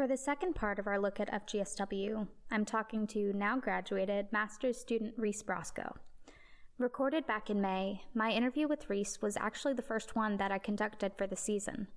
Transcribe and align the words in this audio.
For 0.00 0.06
the 0.06 0.16
second 0.16 0.54
part 0.54 0.78
of 0.78 0.86
our 0.86 0.98
look 0.98 1.20
at 1.20 1.30
FGSW, 1.30 2.26
I'm 2.50 2.64
talking 2.64 3.06
to 3.08 3.34
now 3.34 3.58
graduated 3.58 4.32
master's 4.32 4.80
student 4.80 5.12
Reece 5.18 5.42
Brosco. 5.42 5.94
Recorded 6.78 7.26
back 7.26 7.50
in 7.50 7.60
May, 7.60 8.04
my 8.14 8.30
interview 8.30 8.66
with 8.66 8.88
Reece 8.88 9.20
was 9.20 9.36
actually 9.36 9.74
the 9.74 9.82
first 9.82 10.16
one 10.16 10.38
that 10.38 10.50
I 10.50 10.56
conducted 10.56 11.12
for 11.18 11.26
the 11.26 11.36
season. 11.36 11.88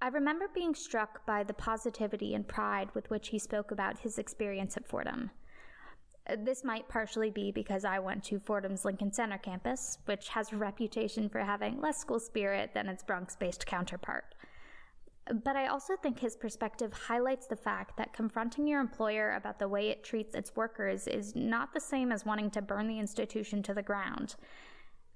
I 0.00 0.10
remember 0.10 0.46
being 0.54 0.76
struck 0.76 1.26
by 1.26 1.42
the 1.42 1.54
positivity 1.54 2.36
and 2.36 2.46
pride 2.46 2.90
with 2.94 3.10
which 3.10 3.30
he 3.30 3.40
spoke 3.40 3.72
about 3.72 3.98
his 3.98 4.16
experience 4.16 4.76
at 4.76 4.86
Fordham. 4.86 5.32
This 6.38 6.62
might 6.62 6.88
partially 6.88 7.30
be 7.30 7.50
because 7.50 7.84
I 7.84 7.98
went 7.98 8.22
to 8.26 8.38
Fordham's 8.38 8.84
Lincoln 8.84 9.12
Center 9.12 9.38
campus, 9.38 9.98
which 10.04 10.28
has 10.28 10.52
a 10.52 10.56
reputation 10.56 11.28
for 11.28 11.40
having 11.40 11.80
less 11.80 11.98
school 11.98 12.20
spirit 12.20 12.74
than 12.74 12.86
its 12.86 13.02
Bronx 13.02 13.34
based 13.34 13.66
counterpart. 13.66 14.36
But 15.32 15.54
I 15.54 15.68
also 15.68 15.96
think 15.96 16.18
his 16.18 16.36
perspective 16.36 16.92
highlights 16.92 17.46
the 17.46 17.56
fact 17.56 17.96
that 17.96 18.12
confronting 18.12 18.66
your 18.66 18.80
employer 18.80 19.34
about 19.34 19.58
the 19.58 19.68
way 19.68 19.88
it 19.88 20.02
treats 20.02 20.34
its 20.34 20.56
workers 20.56 21.06
is 21.06 21.36
not 21.36 21.72
the 21.72 21.80
same 21.80 22.10
as 22.10 22.26
wanting 22.26 22.50
to 22.52 22.62
burn 22.62 22.88
the 22.88 22.98
institution 22.98 23.62
to 23.64 23.74
the 23.74 23.82
ground. 23.82 24.34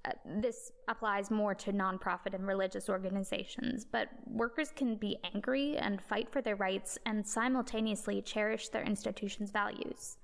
Uh, 0.05 0.11
this 0.39 0.71
applies 0.87 1.31
more 1.31 1.55
to 1.55 1.73
nonprofit 1.73 2.33
and 2.33 2.47
religious 2.47 2.89
organizations, 2.89 3.83
but 3.83 4.07
workers 4.27 4.71
can 4.73 4.95
be 4.95 5.17
angry 5.33 5.77
and 5.77 6.01
fight 6.01 6.31
for 6.31 6.41
their 6.41 6.55
rights 6.55 6.97
and 7.05 7.27
simultaneously 7.27 8.21
cherish 8.21 8.69
their 8.69 8.83
institution's 8.83 9.51
values. 9.51 10.17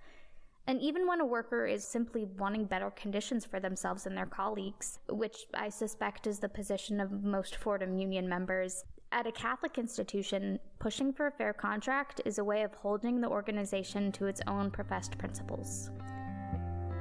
And 0.67 0.79
even 0.79 1.07
when 1.07 1.19
a 1.19 1.25
worker 1.25 1.65
is 1.65 1.83
simply 1.83 2.25
wanting 2.37 2.65
better 2.65 2.91
conditions 2.91 3.45
for 3.45 3.59
themselves 3.59 4.05
and 4.05 4.15
their 4.15 4.27
colleagues, 4.27 4.99
which 5.09 5.47
I 5.53 5.69
suspect 5.69 6.27
is 6.27 6.39
the 6.39 6.47
position 6.47 7.01
of 7.01 7.23
most 7.23 7.55
Fordham 7.55 7.97
Union 7.97 8.29
members, 8.29 8.85
at 9.11 9.27
a 9.27 9.31
Catholic 9.31 9.77
institution, 9.77 10.57
pushing 10.79 11.11
for 11.11 11.27
a 11.27 11.31
fair 11.31 11.53
contract 11.53 12.21
is 12.25 12.37
a 12.37 12.43
way 12.43 12.63
of 12.63 12.73
holding 12.75 13.19
the 13.19 13.27
organization 13.27 14.11
to 14.13 14.25
its 14.25 14.41
own 14.47 14.71
professed 14.71 15.17
principles. 15.17 15.91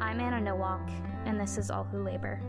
I'm 0.00 0.18
Anna 0.18 0.40
Nowalk, 0.40 0.88
and 1.24 1.38
this 1.38 1.56
is 1.56 1.70
All 1.70 1.84
Who 1.84 2.02
Labor. 2.02 2.40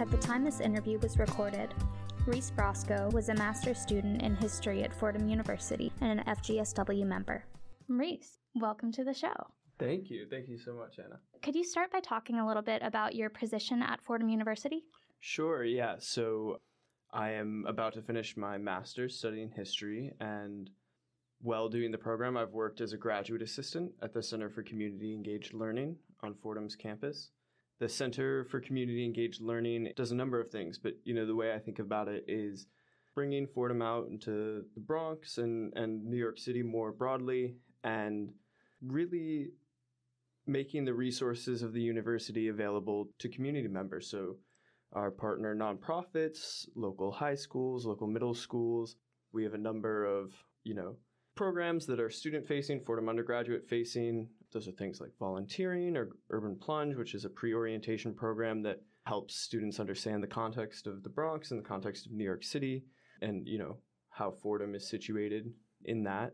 At 0.00 0.10
the 0.10 0.16
time 0.16 0.44
this 0.44 0.60
interview 0.60 0.98
was 0.98 1.18
recorded, 1.18 1.74
Reece 2.26 2.52
Brosco 2.56 3.12
was 3.12 3.28
a 3.28 3.34
master's 3.34 3.78
student 3.78 4.22
in 4.22 4.34
history 4.34 4.82
at 4.82 4.92
Fordham 4.92 5.28
University 5.28 5.92
and 6.00 6.18
an 6.18 6.26
FGSW 6.26 7.06
member. 7.06 7.44
Reece, 7.88 8.38
welcome 8.54 8.92
to 8.92 9.04
the 9.04 9.14
show. 9.14 9.34
Thank 9.78 10.10
you. 10.10 10.26
Thank 10.28 10.48
you 10.48 10.58
so 10.58 10.74
much, 10.74 10.98
Anna. 10.98 11.20
Could 11.42 11.54
you 11.54 11.64
start 11.64 11.92
by 11.92 12.00
talking 12.00 12.38
a 12.38 12.46
little 12.46 12.62
bit 12.62 12.82
about 12.82 13.14
your 13.14 13.30
position 13.30 13.82
at 13.82 14.00
Fordham 14.02 14.28
University? 14.28 14.82
Sure, 15.20 15.64
yeah. 15.64 15.96
So 15.98 16.60
I 17.12 17.30
am 17.30 17.64
about 17.68 17.94
to 17.94 18.02
finish 18.02 18.36
my 18.36 18.58
master's 18.58 19.16
studying 19.16 19.50
history, 19.50 20.12
and 20.20 20.70
while 21.40 21.68
doing 21.68 21.92
the 21.92 21.98
program, 21.98 22.36
I've 22.36 22.52
worked 22.52 22.80
as 22.80 22.92
a 22.92 22.96
graduate 22.96 23.42
assistant 23.42 23.92
at 24.02 24.12
the 24.12 24.22
Center 24.22 24.50
for 24.50 24.62
Community 24.62 25.14
Engaged 25.14 25.54
Learning 25.54 25.96
on 26.22 26.34
Fordham's 26.34 26.74
campus 26.74 27.30
the 27.78 27.88
Center 27.88 28.44
for 28.44 28.60
Community 28.60 29.04
Engaged 29.04 29.40
Learning 29.40 29.88
does 29.94 30.10
a 30.10 30.16
number 30.16 30.40
of 30.40 30.50
things, 30.50 30.78
but 30.78 30.94
you 31.04 31.14
know 31.14 31.26
the 31.26 31.34
way 31.34 31.54
I 31.54 31.58
think 31.58 31.78
about 31.78 32.08
it 32.08 32.24
is 32.26 32.66
bringing 33.14 33.46
Fordham 33.46 33.82
out 33.82 34.08
into 34.08 34.64
the 34.74 34.80
Bronx 34.80 35.38
and 35.38 35.72
and 35.76 36.04
New 36.04 36.16
York 36.16 36.38
City 36.38 36.62
more 36.62 36.92
broadly, 36.92 37.54
and 37.84 38.32
really 38.84 39.50
making 40.48 40.84
the 40.84 40.94
resources 40.94 41.62
of 41.62 41.72
the 41.72 41.80
university 41.80 42.48
available 42.48 43.08
to 43.18 43.28
community 43.28 43.68
members. 43.68 44.10
So 44.10 44.36
our 44.92 45.10
partner 45.10 45.54
nonprofits, 45.54 46.66
local 46.74 47.12
high 47.12 47.34
schools, 47.34 47.84
local 47.84 48.06
middle 48.06 48.34
schools. 48.34 48.96
We 49.32 49.44
have 49.44 49.54
a 49.54 49.58
number 49.58 50.04
of 50.04 50.32
you 50.64 50.74
know 50.74 50.96
programs 51.36 51.86
that 51.86 52.00
are 52.00 52.10
student 52.10 52.46
facing, 52.46 52.80
Fordham 52.80 53.08
undergraduate 53.08 53.68
facing. 53.68 54.28
Those 54.52 54.66
are 54.66 54.72
things 54.72 55.00
like 55.00 55.12
volunteering 55.20 55.96
or 55.96 56.16
Urban 56.30 56.56
Plunge, 56.56 56.96
which 56.96 57.14
is 57.14 57.24
a 57.24 57.30
pre 57.30 57.54
orientation 57.54 58.12
program 58.14 58.62
that 58.62 58.80
helps 59.06 59.36
students 59.36 59.78
understand 59.78 60.22
the 60.22 60.26
context 60.26 60.86
of 60.86 61.02
the 61.02 61.08
Bronx 61.08 61.50
and 61.50 61.60
the 61.60 61.68
context 61.68 62.06
of 62.06 62.12
New 62.12 62.24
York 62.24 62.42
City 62.42 62.84
and, 63.22 63.46
you 63.46 63.58
know, 63.58 63.78
how 64.10 64.30
Fordham 64.30 64.74
is 64.74 64.88
situated 64.88 65.52
in 65.84 66.02
that. 66.04 66.32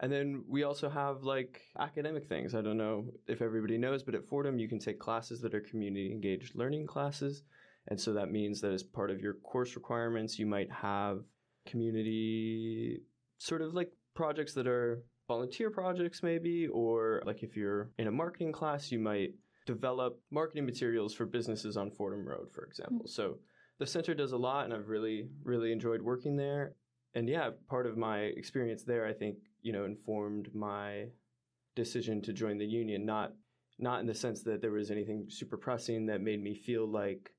And 0.00 0.12
then 0.12 0.44
we 0.46 0.62
also 0.62 0.88
have 0.88 1.22
like 1.22 1.60
academic 1.78 2.28
things. 2.28 2.54
I 2.54 2.62
don't 2.62 2.76
know 2.76 3.06
if 3.26 3.42
everybody 3.42 3.78
knows, 3.78 4.02
but 4.02 4.14
at 4.14 4.24
Fordham, 4.24 4.58
you 4.58 4.68
can 4.68 4.78
take 4.78 5.00
classes 5.00 5.40
that 5.40 5.54
are 5.54 5.60
community 5.60 6.12
engaged 6.12 6.54
learning 6.54 6.86
classes. 6.86 7.42
And 7.88 8.00
so 8.00 8.12
that 8.12 8.30
means 8.30 8.60
that 8.60 8.72
as 8.72 8.82
part 8.82 9.10
of 9.10 9.20
your 9.20 9.34
course 9.34 9.74
requirements, 9.74 10.38
you 10.38 10.46
might 10.46 10.70
have 10.70 11.20
community 11.66 13.00
sort 13.38 13.62
of 13.62 13.74
like 13.74 13.90
projects 14.14 14.54
that 14.54 14.66
are 14.66 15.02
volunteer 15.26 15.70
projects, 15.70 16.22
maybe, 16.22 16.68
or 16.68 17.22
like 17.26 17.42
if 17.42 17.56
you're 17.56 17.90
in 17.98 18.06
a 18.06 18.12
marketing 18.12 18.52
class, 18.52 18.92
you 18.92 18.98
might 18.98 19.30
develop 19.66 20.18
marketing 20.30 20.64
materials 20.64 21.12
for 21.12 21.26
businesses 21.26 21.76
on 21.76 21.90
Fordham 21.90 22.26
Road, 22.26 22.48
for 22.54 22.64
example. 22.64 23.00
Mm-hmm. 23.00 23.10
So 23.10 23.38
the 23.78 23.86
center 23.86 24.14
does 24.14 24.32
a 24.32 24.36
lot, 24.36 24.64
and 24.64 24.74
I've 24.74 24.88
really, 24.88 25.28
really 25.44 25.72
enjoyed 25.72 26.02
working 26.02 26.36
there. 26.36 26.74
And 27.14 27.28
yeah, 27.28 27.50
part 27.68 27.86
of 27.86 27.96
my 27.96 28.20
experience 28.20 28.82
there, 28.84 29.06
I 29.06 29.12
think, 29.12 29.36
you 29.62 29.72
know, 29.72 29.84
informed 29.84 30.54
my 30.54 31.06
decision 31.74 32.22
to 32.22 32.32
join 32.32 32.58
the 32.58 32.66
union. 32.66 33.04
Not, 33.04 33.32
not 33.78 34.00
in 34.00 34.06
the 34.06 34.14
sense 34.14 34.42
that 34.42 34.60
there 34.60 34.72
was 34.72 34.90
anything 34.90 35.26
super 35.28 35.56
pressing 35.56 36.06
that 36.06 36.20
made 36.20 36.42
me 36.42 36.54
feel 36.54 36.86
like, 36.86 37.30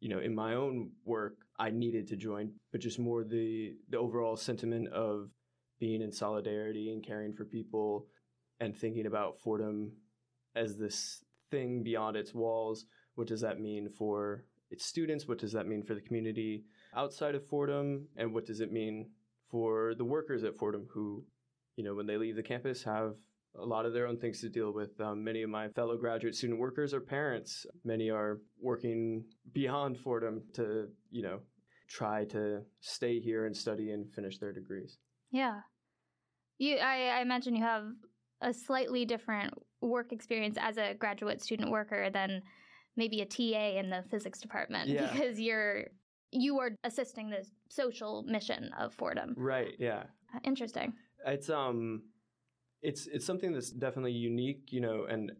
you 0.00 0.08
know, 0.08 0.20
in 0.20 0.34
my 0.34 0.54
own 0.54 0.90
work, 1.04 1.34
I 1.58 1.70
needed 1.70 2.06
to 2.08 2.16
join, 2.16 2.52
but 2.70 2.80
just 2.80 3.00
more 3.00 3.24
the 3.24 3.74
the 3.88 3.98
overall 3.98 4.36
sentiment 4.36 4.88
of 4.88 5.30
being 5.80 6.02
in 6.02 6.12
solidarity 6.12 6.92
and 6.92 7.04
caring 7.04 7.32
for 7.32 7.44
people 7.44 8.06
and 8.60 8.76
thinking 8.76 9.06
about 9.06 9.40
Fordham 9.40 9.92
as 10.54 10.76
this 10.76 11.24
thing 11.50 11.82
beyond 11.82 12.16
its 12.16 12.34
walls. 12.34 12.86
What 13.14 13.26
does 13.26 13.40
that 13.40 13.60
mean 13.60 13.88
for 13.88 14.44
its 14.70 14.84
students? 14.84 15.26
What 15.26 15.38
does 15.38 15.52
that 15.52 15.66
mean 15.66 15.82
for 15.82 15.94
the 15.94 16.00
community 16.00 16.64
outside 16.94 17.34
of 17.34 17.46
Fordham? 17.46 18.06
And 18.16 18.32
what 18.32 18.46
does 18.46 18.60
it 18.60 18.72
mean 18.72 19.10
for 19.50 19.94
the 19.96 20.04
workers 20.04 20.44
at 20.44 20.56
Fordham 20.56 20.86
who, 20.92 21.24
you 21.78 21.84
know, 21.84 21.94
when 21.94 22.06
they 22.06 22.16
leave 22.16 22.34
the 22.34 22.42
campus 22.42 22.82
have 22.82 23.14
a 23.56 23.64
lot 23.64 23.86
of 23.86 23.92
their 23.92 24.08
own 24.08 24.18
things 24.18 24.40
to 24.40 24.48
deal 24.48 24.72
with. 24.72 25.00
Um, 25.00 25.22
many 25.22 25.42
of 25.42 25.48
my 25.48 25.68
fellow 25.68 25.96
graduate 25.96 26.34
student 26.34 26.58
workers 26.58 26.92
are 26.92 27.00
parents. 27.00 27.64
Many 27.84 28.10
are 28.10 28.40
working 28.60 29.24
beyond 29.52 29.96
Fordham 29.96 30.42
to, 30.54 30.88
you 31.10 31.22
know, 31.22 31.38
try 31.88 32.24
to 32.26 32.62
stay 32.80 33.20
here 33.20 33.46
and 33.46 33.56
study 33.56 33.92
and 33.92 34.12
finish 34.12 34.38
their 34.38 34.52
degrees. 34.52 34.98
Yeah. 35.30 35.60
You 36.58 36.78
I, 36.78 37.18
I 37.18 37.20
imagine 37.20 37.54
you 37.54 37.62
have 37.62 37.84
a 38.40 38.52
slightly 38.52 39.04
different 39.04 39.54
work 39.80 40.12
experience 40.12 40.58
as 40.60 40.78
a 40.78 40.94
graduate 40.94 41.40
student 41.40 41.70
worker 41.70 42.10
than 42.10 42.42
maybe 42.96 43.20
a 43.20 43.24
TA 43.24 43.78
in 43.78 43.88
the 43.88 44.02
physics 44.10 44.40
department 44.40 44.88
yeah. 44.88 45.06
because 45.12 45.38
you're 45.38 45.84
you 46.32 46.58
are 46.58 46.70
assisting 46.82 47.30
the 47.30 47.46
social 47.70 48.24
mission 48.24 48.70
of 48.78 48.92
Fordham. 48.94 49.34
Right, 49.36 49.74
yeah. 49.78 50.02
Interesting. 50.44 50.92
It's 51.26 51.50
um 51.50 52.02
it's 52.82 53.06
it's 53.06 53.26
something 53.26 53.52
that's 53.52 53.70
definitely 53.70 54.12
unique, 54.12 54.68
you 54.70 54.80
know, 54.80 55.06
and 55.08 55.32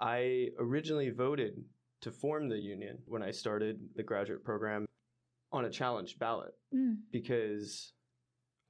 I 0.00 0.48
originally 0.58 1.10
voted 1.10 1.64
to 2.02 2.12
form 2.12 2.48
the 2.48 2.58
union 2.58 2.98
when 3.06 3.22
I 3.22 3.32
started 3.32 3.80
the 3.96 4.02
graduate 4.02 4.44
program 4.44 4.86
on 5.50 5.64
a 5.64 5.70
challenge 5.70 6.18
ballot 6.18 6.52
mm. 6.74 6.96
because 7.10 7.92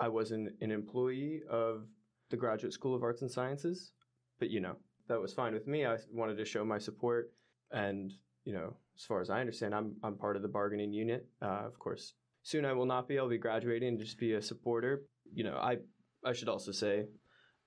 I 0.00 0.08
wasn't 0.08 0.50
an 0.60 0.70
employee 0.70 1.42
of 1.50 1.86
the 2.30 2.36
Graduate 2.36 2.72
School 2.72 2.94
of 2.94 3.02
Arts 3.02 3.22
and 3.22 3.30
Sciences, 3.30 3.92
but 4.38 4.48
you 4.48 4.60
know, 4.60 4.76
that 5.08 5.20
was 5.20 5.32
fine 5.32 5.54
with 5.54 5.66
me. 5.66 5.84
I 5.84 5.96
wanted 6.12 6.36
to 6.36 6.44
show 6.44 6.64
my 6.64 6.78
support. 6.78 7.32
And, 7.70 8.12
you 8.44 8.52
know, 8.52 8.76
as 8.96 9.04
far 9.04 9.20
as 9.20 9.30
I 9.30 9.40
understand, 9.40 9.74
I'm, 9.74 9.96
I'm 10.02 10.16
part 10.16 10.36
of 10.36 10.42
the 10.42 10.48
bargaining 10.48 10.92
unit. 10.92 11.26
Uh, 11.42 11.66
of 11.66 11.78
course, 11.78 12.14
soon 12.42 12.64
I 12.64 12.72
will 12.72 12.86
not 12.86 13.08
be. 13.08 13.18
I'll 13.18 13.28
be 13.28 13.38
graduating 13.38 13.88
and 13.88 13.98
just 13.98 14.18
be 14.18 14.34
a 14.34 14.42
supporter. 14.42 15.02
You 15.32 15.44
know, 15.44 15.56
I, 15.56 15.78
I 16.24 16.32
should 16.32 16.48
also 16.48 16.72
say 16.72 17.06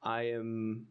I 0.03 0.24
am 0.24 0.88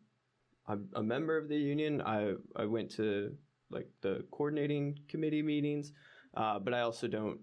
I'm 0.66 0.88
a 0.94 1.02
member 1.02 1.36
of 1.36 1.48
the 1.48 1.56
union. 1.56 2.00
I, 2.00 2.34
I 2.54 2.64
went 2.64 2.90
to 2.92 3.34
like 3.70 3.88
the 4.02 4.24
coordinating 4.30 4.98
committee 5.08 5.42
meetings, 5.42 5.92
uh, 6.36 6.58
but 6.58 6.74
I 6.74 6.80
also 6.80 7.08
don't 7.08 7.40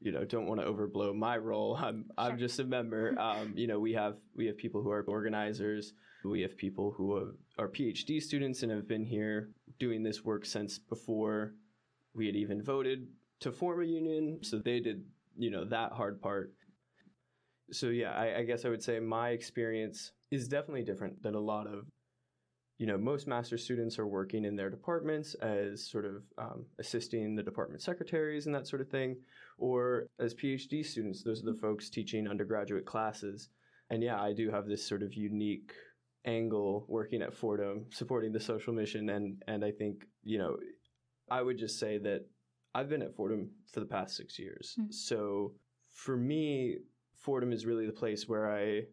you 0.00 0.12
know 0.12 0.24
don't 0.24 0.46
want 0.46 0.60
to 0.60 0.66
overblow 0.66 1.14
my 1.14 1.36
role. 1.36 1.76
I'm 1.80 2.04
sure. 2.04 2.14
i'm 2.18 2.38
just 2.38 2.58
a 2.58 2.64
member. 2.64 3.18
Um, 3.18 3.52
you 3.56 3.66
know 3.66 3.80
we 3.80 3.92
have 3.94 4.16
we 4.34 4.46
have 4.46 4.56
people 4.56 4.82
who 4.82 4.90
are 4.90 5.02
organizers. 5.02 5.92
We 6.24 6.42
have 6.42 6.56
people 6.56 6.92
who 6.96 7.14
are, 7.14 7.36
are 7.56 7.68
phd 7.68 8.20
students 8.20 8.64
and 8.64 8.72
have 8.72 8.88
been 8.88 9.04
here 9.04 9.50
doing 9.78 10.02
this 10.02 10.24
work 10.24 10.44
since 10.44 10.76
before 10.76 11.54
we 12.14 12.26
had 12.26 12.34
even 12.34 12.64
voted 12.64 13.06
to 13.40 13.52
form 13.52 13.82
a 13.82 13.86
union. 13.86 14.40
So 14.42 14.58
they 14.58 14.80
did 14.80 15.04
you 15.38 15.50
know 15.50 15.64
that 15.66 15.92
hard 15.92 16.20
part 16.20 16.52
so 17.70 17.88
yeah 17.88 18.12
I, 18.12 18.38
I 18.38 18.42
guess 18.44 18.64
i 18.64 18.68
would 18.68 18.82
say 18.82 19.00
my 19.00 19.30
experience 19.30 20.12
is 20.30 20.48
definitely 20.48 20.84
different 20.84 21.22
than 21.22 21.34
a 21.34 21.40
lot 21.40 21.66
of 21.66 21.86
you 22.78 22.86
know, 22.86 22.98
most 22.98 23.26
master 23.26 23.56
students 23.56 23.98
are 23.98 24.06
working 24.06 24.44
in 24.44 24.54
their 24.54 24.68
departments 24.68 25.34
as 25.34 25.88
sort 25.88 26.04
of 26.04 26.22
um, 26.36 26.66
assisting 26.78 27.34
the 27.34 27.42
department 27.42 27.80
secretaries 27.80 28.46
and 28.46 28.54
that 28.54 28.66
sort 28.66 28.82
of 28.82 28.88
thing, 28.88 29.16
or 29.58 30.08
as 30.20 30.34
PhD 30.34 30.84
students, 30.84 31.22
those 31.22 31.42
are 31.42 31.52
the 31.52 31.58
folks 31.58 31.88
teaching 31.88 32.28
undergraduate 32.28 32.84
classes. 32.84 33.48
And 33.88 34.02
yeah, 34.02 34.20
I 34.20 34.34
do 34.34 34.50
have 34.50 34.66
this 34.66 34.86
sort 34.86 35.02
of 35.02 35.14
unique 35.14 35.72
angle 36.26 36.84
working 36.88 37.22
at 37.22 37.32
Fordham, 37.32 37.86
supporting 37.90 38.32
the 38.32 38.40
social 38.40 38.74
mission, 38.74 39.08
and 39.08 39.42
and 39.46 39.64
I 39.64 39.70
think 39.70 40.04
you 40.22 40.38
know, 40.38 40.56
I 41.30 41.40
would 41.40 41.56
just 41.56 41.78
say 41.78 41.98
that 41.98 42.26
I've 42.74 42.90
been 42.90 43.02
at 43.02 43.14
Fordham 43.14 43.50
for 43.72 43.80
the 43.80 43.86
past 43.86 44.16
six 44.16 44.38
years, 44.38 44.74
mm. 44.78 44.92
so 44.92 45.52
for 45.92 46.16
me, 46.16 46.78
Fordham 47.26 47.52
is 47.52 47.66
really 47.66 47.86
the 47.86 47.92
place 47.92 48.28
where 48.28 48.48
I 48.48 48.84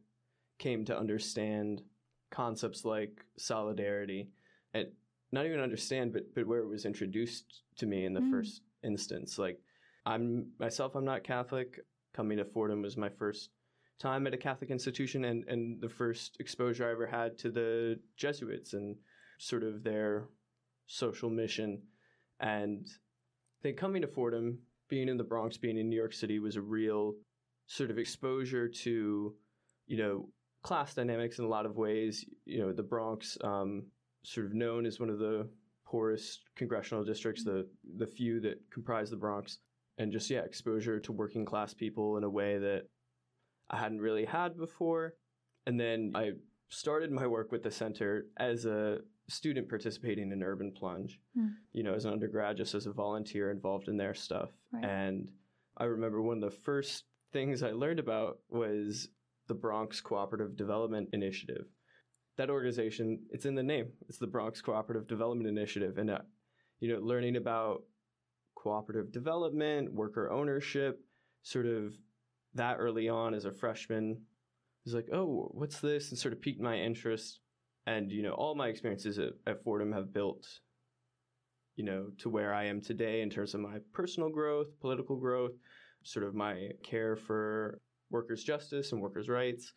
came 0.58 0.84
to 0.86 0.98
understand 0.98 1.84
concepts 2.32 2.84
like 2.84 3.24
solidarity 3.38 4.32
and 4.74 4.88
not 5.32 5.46
even 5.46 5.60
understand, 5.60 6.14
but 6.14 6.34
but 6.34 6.48
where 6.48 6.62
it 6.62 6.68
was 6.68 6.86
introduced 6.86 7.62
to 7.78 7.86
me 7.86 8.06
in 8.06 8.14
the 8.14 8.22
mm. 8.22 8.32
first 8.32 8.62
instance. 8.84 9.38
Like 9.38 9.60
I'm 10.08 10.48
myself, 10.60 10.96
I'm 10.96 11.06
not 11.06 11.24
Catholic. 11.24 11.80
Coming 12.16 12.40
to 12.40 12.46
Fordham 12.46 12.82
was 12.82 12.98
my 12.98 13.10
first 13.10 13.52
time 14.00 14.26
at 14.26 14.34
a 14.34 14.38
Catholic 14.38 14.72
institution 14.72 15.26
and, 15.26 15.48
and 15.48 15.80
the 15.80 15.90
first 15.90 16.38
exposure 16.40 16.88
I 16.88 16.92
ever 16.92 17.08
had 17.08 17.38
to 17.40 17.52
the 17.52 18.00
Jesuits 18.18 18.74
and 18.74 18.96
sort 19.38 19.64
of 19.64 19.84
their 19.84 20.26
social 20.88 21.30
mission. 21.30 21.84
And 22.40 22.88
I 22.88 23.60
think 23.62 23.78
coming 23.78 24.02
to 24.02 24.08
Fordham, 24.08 24.58
being 24.90 25.08
in 25.08 25.18
the 25.18 25.24
Bronx, 25.24 25.58
being 25.58 25.78
in 25.78 25.90
New 25.90 25.96
York 25.96 26.14
City 26.14 26.40
was 26.40 26.56
a 26.56 26.62
real 26.62 27.14
sort 27.68 27.92
of 27.92 27.98
exposure 27.98 28.68
to, 28.68 29.36
you 29.88 29.98
know, 29.98 30.30
class 30.64 30.94
dynamics 30.94 31.40
in 31.40 31.46
a 31.46 31.48
lot 31.48 31.66
of 31.66 31.78
ways. 31.78 32.26
You 32.46 32.60
know, 32.60 32.74
the 32.74 32.84
Bronx, 32.84 33.38
um, 33.44 33.84
sort 34.24 34.46
of 34.46 34.54
known 34.54 34.86
as 34.86 35.00
one 35.00 35.10
of 35.10 35.20
the 35.20 35.48
poorest 35.86 36.42
congressional 36.56 37.04
districts, 37.04 37.44
the 37.44 37.68
the 37.98 38.08
few 38.08 38.40
that 38.42 38.60
comprise 38.72 39.10
the 39.10 39.18
Bronx, 39.18 39.60
and 39.98 40.12
just 40.12 40.30
yeah, 40.30 40.40
exposure 40.40 41.00
to 41.00 41.12
working 41.12 41.46
class 41.46 41.74
people 41.74 42.18
in 42.18 42.24
a 42.24 42.30
way 42.30 42.58
that 42.58 42.84
I 43.70 43.78
hadn't 43.78 44.02
really 44.02 44.26
had 44.26 44.58
before. 44.58 45.16
And 45.66 45.80
then 45.80 46.12
I 46.16 46.32
started 46.70 47.12
my 47.12 47.28
work 47.28 47.52
with 47.52 47.64
the 47.64 47.72
center 47.72 48.26
as 48.38 48.66
a 48.66 49.00
student 49.30 49.70
participating 49.70 50.32
in 50.32 50.44
Urban 50.44 50.72
Plunge, 50.72 51.20
mm. 51.38 51.52
you 51.72 51.84
know, 51.84 51.94
as 51.94 52.06
an 52.06 52.14
undergrad, 52.14 52.58
just 52.58 52.76
as 52.76 52.88
a 52.88 52.92
volunteer 52.92 53.52
involved 53.52 53.88
in 53.88 53.98
their 53.98 54.14
stuff. 54.14 54.50
Right. 54.72 54.84
And 54.84 55.30
I 55.78 55.86
remember 55.86 56.22
one 56.22 56.44
of 56.44 56.52
the 56.52 56.58
first 56.58 57.06
things 57.34 57.64
I 57.64 57.72
learned 57.72 58.00
about 58.00 58.38
was 58.50 59.10
the 59.48 59.54
Bronx 59.56 60.00
Cooperative 60.00 60.56
Development 60.56 61.10
Initiative. 61.12 61.66
That 62.38 62.50
organization, 62.50 63.20
it's 63.32 63.46
in 63.46 63.56
the 63.56 63.64
name. 63.64 63.88
It's 64.08 64.18
the 64.18 64.28
Bronx 64.28 64.62
Cooperative 64.62 65.08
Development 65.08 65.48
Initiative, 65.48 65.98
and 65.98 66.10
uh, 66.10 66.20
you 66.80 66.94
know, 66.94 67.00
learning 67.00 67.36
about 67.36 67.84
cooperative 68.56 69.12
development, 69.12 69.94
worker 69.94 70.32
ownership, 70.32 71.00
sort 71.42 71.66
of 71.66 71.94
that 72.54 72.78
early 72.80 73.10
on 73.10 73.34
as 73.34 73.46
a 73.46 73.52
freshman 73.52 74.22
was 74.86 74.94
like, 74.94 75.08
oh, 75.14 75.50
what's 75.54 75.80
this? 75.80 76.10
And 76.10 76.20
sort 76.20 76.34
of 76.34 76.42
piqued 76.42 76.62
my 76.62 76.78
interest. 76.78 77.40
And, 77.86 78.12
you 78.12 78.24
know, 78.24 78.34
all 78.34 78.56
my 78.56 78.68
experiences 78.68 79.20
at, 79.20 79.34
at 79.48 79.64
Fordham 79.64 79.92
have 79.92 80.14
built, 80.14 80.46
you 81.76 81.84
know, 81.84 82.08
to 82.20 82.30
where 82.30 82.54
I 82.54 82.66
am 82.66 82.82
today 82.82 83.22
in 83.22 83.30
terms 83.30 83.54
of 83.54 83.62
my 83.62 83.78
personal 83.94 84.30
growth, 84.30 84.68
political 84.80 85.18
growth, 85.18 85.52
sort 86.04 86.26
of 86.26 86.36
my 86.36 86.70
care 86.84 87.16
for 87.16 87.80
workers' 88.10 88.44
justice 88.44 88.92
and 88.92 89.02
workers' 89.02 89.30
rights. 89.30 89.74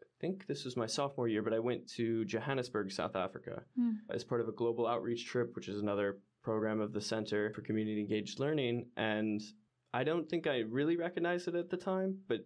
I 0.00 0.06
think 0.20 0.46
this 0.46 0.64
was 0.64 0.76
my 0.76 0.86
sophomore 0.86 1.28
year, 1.28 1.42
but 1.42 1.52
I 1.52 1.58
went 1.58 1.88
to 1.92 2.24
Johannesburg, 2.24 2.90
South 2.90 3.16
Africa, 3.16 3.62
mm. 3.78 3.96
as 4.10 4.24
part 4.24 4.40
of 4.40 4.48
a 4.48 4.52
global 4.52 4.86
outreach 4.86 5.26
trip, 5.26 5.54
which 5.54 5.68
is 5.68 5.80
another 5.80 6.18
program 6.42 6.80
of 6.80 6.92
the 6.92 7.00
Center 7.00 7.52
for 7.52 7.60
Community 7.60 8.00
Engaged 8.00 8.40
Learning. 8.40 8.86
And 8.96 9.42
I 9.92 10.04
don't 10.04 10.28
think 10.28 10.46
I 10.46 10.60
really 10.60 10.96
recognized 10.96 11.48
it 11.48 11.54
at 11.54 11.70
the 11.70 11.76
time, 11.76 12.18
but 12.28 12.38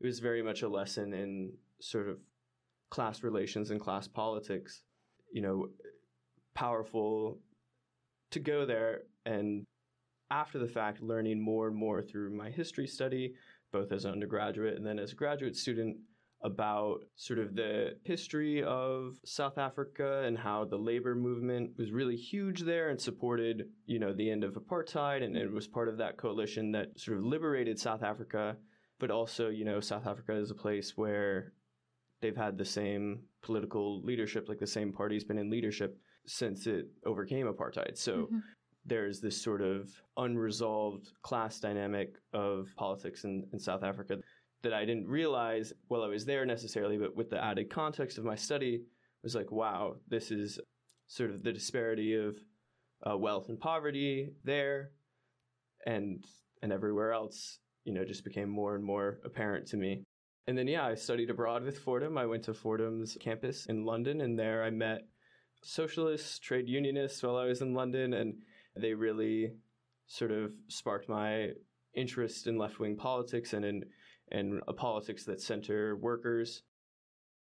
it 0.00 0.06
was 0.06 0.20
very 0.20 0.42
much 0.42 0.62
a 0.62 0.68
lesson 0.68 1.12
in 1.12 1.52
sort 1.80 2.08
of 2.08 2.18
class 2.90 3.22
relations 3.22 3.70
and 3.70 3.80
class 3.80 4.08
politics. 4.08 4.82
You 5.32 5.42
know, 5.42 5.68
powerful 6.54 7.38
to 8.30 8.40
go 8.40 8.64
there 8.64 9.02
and 9.26 9.64
after 10.30 10.58
the 10.58 10.68
fact 10.68 11.02
learning 11.02 11.40
more 11.40 11.68
and 11.68 11.76
more 11.76 12.02
through 12.02 12.30
my 12.30 12.50
history 12.50 12.86
study, 12.86 13.34
both 13.72 13.92
as 13.92 14.04
an 14.04 14.12
undergraduate 14.12 14.76
and 14.76 14.86
then 14.86 14.98
as 14.98 15.12
a 15.12 15.16
graduate 15.16 15.56
student, 15.56 15.96
about 16.42 17.00
sort 17.16 17.38
of 17.38 17.54
the 17.54 17.90
history 18.02 18.62
of 18.62 19.18
South 19.24 19.58
Africa 19.58 20.22
and 20.24 20.38
how 20.38 20.64
the 20.64 20.76
labor 20.76 21.14
movement 21.14 21.70
was 21.76 21.92
really 21.92 22.16
huge 22.16 22.62
there 22.62 22.88
and 22.88 23.00
supported, 23.00 23.68
you 23.84 23.98
know, 23.98 24.14
the 24.14 24.30
end 24.30 24.42
of 24.42 24.54
apartheid 24.54 25.22
and 25.22 25.36
it 25.36 25.52
was 25.52 25.66
part 25.66 25.88
of 25.88 25.98
that 25.98 26.16
coalition 26.16 26.72
that 26.72 26.98
sort 26.98 27.18
of 27.18 27.24
liberated 27.24 27.78
South 27.78 28.02
Africa, 28.02 28.56
but 28.98 29.10
also, 29.10 29.50
you 29.50 29.66
know, 29.66 29.80
South 29.80 30.06
Africa 30.06 30.34
is 30.34 30.50
a 30.50 30.54
place 30.54 30.96
where 30.96 31.52
they've 32.22 32.36
had 32.36 32.56
the 32.56 32.64
same 32.64 33.20
political 33.42 34.02
leadership, 34.02 34.48
like 34.48 34.58
the 34.58 34.66
same 34.66 34.92
party's 34.92 35.24
been 35.24 35.38
in 35.38 35.50
leadership 35.50 35.98
since 36.26 36.66
it 36.66 36.86
overcame 37.04 37.46
apartheid. 37.46 37.98
So 37.98 38.12
mm-hmm. 38.12 38.38
There's 38.90 39.20
this 39.20 39.40
sort 39.40 39.62
of 39.62 39.88
unresolved 40.16 41.12
class 41.22 41.60
dynamic 41.60 42.16
of 42.34 42.68
politics 42.76 43.22
in, 43.22 43.46
in 43.52 43.58
South 43.58 43.84
Africa 43.84 44.18
that 44.62 44.74
I 44.74 44.84
didn't 44.84 45.06
realize 45.06 45.72
while 45.86 46.02
I 46.02 46.08
was 46.08 46.26
there 46.26 46.44
necessarily, 46.44 46.98
but 46.98 47.16
with 47.16 47.30
the 47.30 47.42
added 47.42 47.70
context 47.70 48.18
of 48.18 48.24
my 48.24 48.34
study, 48.34 48.82
was 49.22 49.36
like, 49.36 49.52
wow, 49.52 49.94
this 50.08 50.32
is 50.32 50.58
sort 51.06 51.30
of 51.30 51.44
the 51.44 51.52
disparity 51.52 52.14
of 52.14 52.36
uh, 53.08 53.16
wealth 53.16 53.48
and 53.48 53.60
poverty 53.60 54.32
there, 54.44 54.90
and 55.86 56.24
and 56.60 56.72
everywhere 56.72 57.12
else. 57.12 57.58
You 57.84 57.94
know, 57.94 58.04
just 58.04 58.24
became 58.24 58.50
more 58.50 58.74
and 58.74 58.84
more 58.84 59.20
apparent 59.24 59.66
to 59.68 59.76
me. 59.76 60.02
And 60.46 60.58
then, 60.58 60.66
yeah, 60.66 60.84
I 60.84 60.94
studied 60.96 61.30
abroad 61.30 61.62
with 61.62 61.78
Fordham. 61.78 62.18
I 62.18 62.26
went 62.26 62.42
to 62.44 62.54
Fordham's 62.54 63.16
campus 63.20 63.66
in 63.66 63.84
London, 63.84 64.20
and 64.20 64.38
there 64.38 64.64
I 64.64 64.70
met 64.70 65.02
socialists, 65.62 66.38
trade 66.38 66.68
unionists 66.68 67.22
while 67.22 67.36
I 67.36 67.46
was 67.46 67.62
in 67.62 67.72
London, 67.72 68.14
and 68.14 68.34
they 68.76 68.94
really 68.94 69.52
sort 70.06 70.30
of 70.30 70.52
sparked 70.68 71.08
my 71.08 71.50
interest 71.94 72.46
in 72.46 72.58
left 72.58 72.78
wing 72.78 72.96
politics 72.96 73.52
and 73.52 73.64
in 73.64 73.84
and 74.32 74.60
a 74.68 74.72
politics 74.72 75.24
that 75.24 75.40
center 75.40 75.96
workers. 75.96 76.62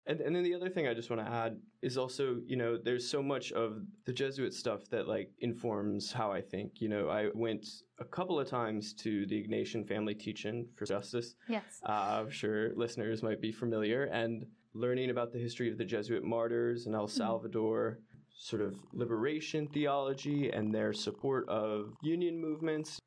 And, 0.06 0.20
and 0.20 0.36
then 0.36 0.42
the 0.42 0.54
other 0.54 0.68
thing 0.68 0.86
I 0.86 0.92
just 0.92 1.08
want 1.08 1.24
to 1.24 1.32
add 1.32 1.56
is 1.80 1.96
also, 1.96 2.40
you 2.44 2.56
know, 2.56 2.76
there's 2.76 3.08
so 3.08 3.22
much 3.22 3.52
of 3.52 3.80
the 4.04 4.12
Jesuit 4.12 4.52
stuff 4.52 4.80
that 4.90 5.08
like 5.08 5.30
informs 5.38 6.12
how 6.12 6.30
I 6.30 6.42
think. 6.42 6.80
You 6.80 6.88
know, 6.90 7.08
I 7.08 7.28
went 7.32 7.66
a 8.00 8.04
couple 8.04 8.38
of 8.38 8.48
times 8.48 8.92
to 8.94 9.24
the 9.26 9.42
Ignatian 9.42 9.86
Family 9.88 10.14
Teach-In 10.14 10.66
for 10.76 10.84
Justice. 10.84 11.36
Yes. 11.48 11.80
Uh, 11.88 12.20
I'm 12.20 12.30
sure 12.30 12.74
listeners 12.74 13.22
might 13.22 13.40
be 13.40 13.52
familiar. 13.52 14.04
And 14.04 14.44
learning 14.74 15.10
about 15.10 15.32
the 15.32 15.38
history 15.38 15.70
of 15.70 15.78
the 15.78 15.84
Jesuit 15.84 16.24
martyrs 16.24 16.86
in 16.86 16.94
El 16.94 17.06
mm-hmm. 17.06 17.16
Salvador, 17.16 17.98
mm-hmm. 18.00 18.13
Sort 18.36 18.62
of 18.62 18.74
liberation 18.92 19.68
theology 19.68 20.50
and 20.50 20.74
their 20.74 20.92
support 20.92 21.48
of 21.48 21.94
union 22.02 22.40
movements, 22.40 22.98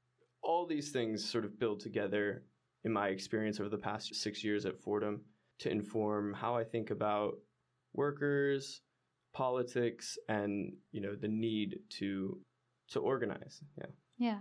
all 0.42 0.66
these 0.66 0.92
things 0.92 1.28
sort 1.28 1.46
of 1.46 1.60
build 1.60 1.80
together 1.80 2.44
in 2.84 2.94
my 2.94 3.10
experience 3.10 3.60
over 3.60 3.70
the 3.70 3.78
past 3.78 4.16
six 4.16 4.44
years 4.44 4.66
at 4.66 4.82
Fordham 4.82 5.22
to 5.60 5.70
inform 5.70 6.34
how 6.34 6.56
I 6.56 6.64
think 6.64 6.90
about 6.92 7.34
workers, 7.94 8.82
politics, 9.34 10.18
and 10.30 10.74
you 10.92 11.02
know 11.02 11.16
the 11.16 11.28
need 11.28 11.80
to 12.00 12.40
to 12.92 13.00
organize. 13.00 13.62
Yeah. 13.78 13.86
Yeah. 14.18 14.40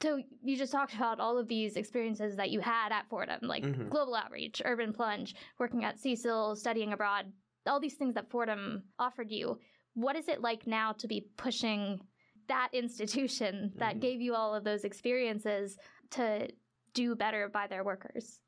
So 0.00 0.20
you 0.42 0.56
just 0.56 0.72
talked 0.72 0.94
about 0.94 1.20
all 1.20 1.38
of 1.38 1.46
these 1.46 1.76
experiences 1.76 2.34
that 2.36 2.50
you 2.50 2.58
had 2.58 2.90
at 2.90 3.08
Fordham, 3.08 3.38
like 3.42 3.62
mm-hmm. 3.62 3.88
global 3.88 4.16
outreach, 4.16 4.60
urban 4.64 4.92
plunge, 4.92 5.36
working 5.60 5.84
at 5.84 6.00
Cecil, 6.00 6.56
studying 6.56 6.92
abroad, 6.92 7.26
all 7.66 7.80
these 7.80 7.94
things 7.94 8.14
that 8.14 8.30
Fordham 8.30 8.82
offered 8.98 9.30
you. 9.30 9.58
What 9.94 10.16
is 10.16 10.28
it 10.28 10.40
like 10.40 10.66
now 10.66 10.92
to 10.92 11.06
be 11.06 11.26
pushing 11.36 12.00
that 12.48 12.68
institution 12.72 13.72
that 13.76 13.92
mm-hmm. 13.92 14.00
gave 14.00 14.20
you 14.20 14.34
all 14.34 14.54
of 14.54 14.64
those 14.64 14.84
experiences 14.84 15.76
to 16.10 16.48
do 16.94 17.14
better 17.14 17.48
by 17.48 17.66
their 17.66 17.84
workers. 17.84 18.40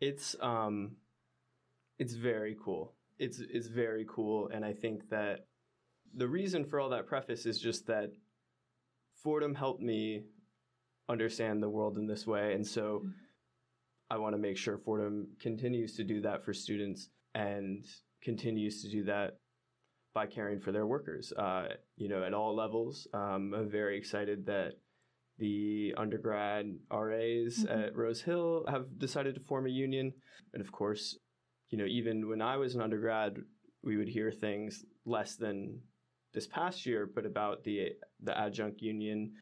It's 0.00 0.36
um 0.40 0.96
it's 1.98 2.14
very 2.14 2.56
cool. 2.62 2.94
It's 3.18 3.40
it's 3.40 3.68
very 3.68 4.06
cool 4.08 4.48
and 4.52 4.64
I 4.64 4.72
think 4.72 5.08
that 5.10 5.46
the 6.14 6.28
reason 6.28 6.64
for 6.64 6.80
all 6.80 6.88
that 6.90 7.06
preface 7.06 7.46
is 7.46 7.58
just 7.60 7.86
that 7.86 8.10
Fordham 9.22 9.54
helped 9.54 9.82
me 9.82 10.24
understand 11.08 11.62
the 11.62 11.68
world 11.68 11.98
in 11.98 12.06
this 12.06 12.26
way 12.26 12.54
and 12.54 12.66
so 12.66 13.00
mm-hmm. 13.00 13.10
I 14.10 14.16
want 14.16 14.34
to 14.34 14.38
make 14.38 14.56
sure 14.56 14.78
Fordham 14.78 15.28
continues 15.38 15.94
to 15.96 16.04
do 16.04 16.20
that 16.22 16.44
for 16.44 16.54
students 16.54 17.10
and 17.34 17.84
continues 18.22 18.82
to 18.82 18.90
do 18.90 19.04
that 19.04 19.38
by 20.14 20.26
caring 20.26 20.60
for 20.60 20.72
their 20.72 20.86
workers. 20.86 21.32
Uh, 21.36 21.68
you 21.96 22.08
know, 22.08 22.22
at 22.24 22.34
all 22.34 22.54
levels. 22.54 23.06
Um, 23.12 23.54
I'm 23.54 23.70
very 23.70 23.96
excited 23.96 24.46
that 24.46 24.72
the 25.38 25.94
undergrad 25.96 26.74
RAs 26.90 27.58
mm-hmm. 27.58 27.68
at 27.68 27.96
Rose 27.96 28.20
Hill 28.20 28.64
have 28.68 28.98
decided 28.98 29.34
to 29.36 29.40
form 29.40 29.66
a 29.66 29.70
union. 29.70 30.12
And 30.52 30.60
of 30.60 30.72
course, 30.72 31.16
you 31.70 31.78
know, 31.78 31.84
even 31.84 32.28
when 32.28 32.42
I 32.42 32.56
was 32.56 32.74
an 32.74 32.80
undergrad, 32.80 33.36
we 33.82 33.96
would 33.96 34.08
hear 34.08 34.32
things 34.32 34.84
less 35.04 35.36
than 35.36 35.80
this 36.34 36.46
past 36.46 36.84
year, 36.86 37.08
but 37.12 37.24
about 37.24 37.64
the 37.64 37.90
the 38.22 38.36
adjunct 38.36 38.80
union. 38.80 39.32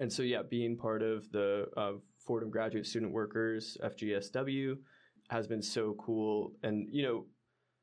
And 0.00 0.12
so, 0.12 0.22
yeah, 0.22 0.42
being 0.48 0.76
part 0.76 1.02
of 1.02 1.30
the 1.32 1.66
uh, 1.76 1.92
Fordham 2.24 2.50
Graduate 2.50 2.86
Student 2.86 3.12
Workers 3.12 3.76
(FGSW) 3.82 4.76
has 5.28 5.46
been 5.46 5.62
so 5.62 5.96
cool, 5.98 6.52
and 6.62 6.88
you 6.90 7.02
know, 7.02 7.26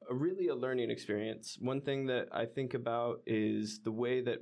really 0.10 0.48
a 0.48 0.56
learning 0.56 0.92
experience. 0.92 1.58
One 1.60 1.82
thing 1.82 2.06
that 2.08 2.28
I 2.32 2.46
think 2.46 2.74
about 2.74 3.22
is 3.26 3.80
the 3.84 3.92
way 3.92 4.22
that 4.22 4.40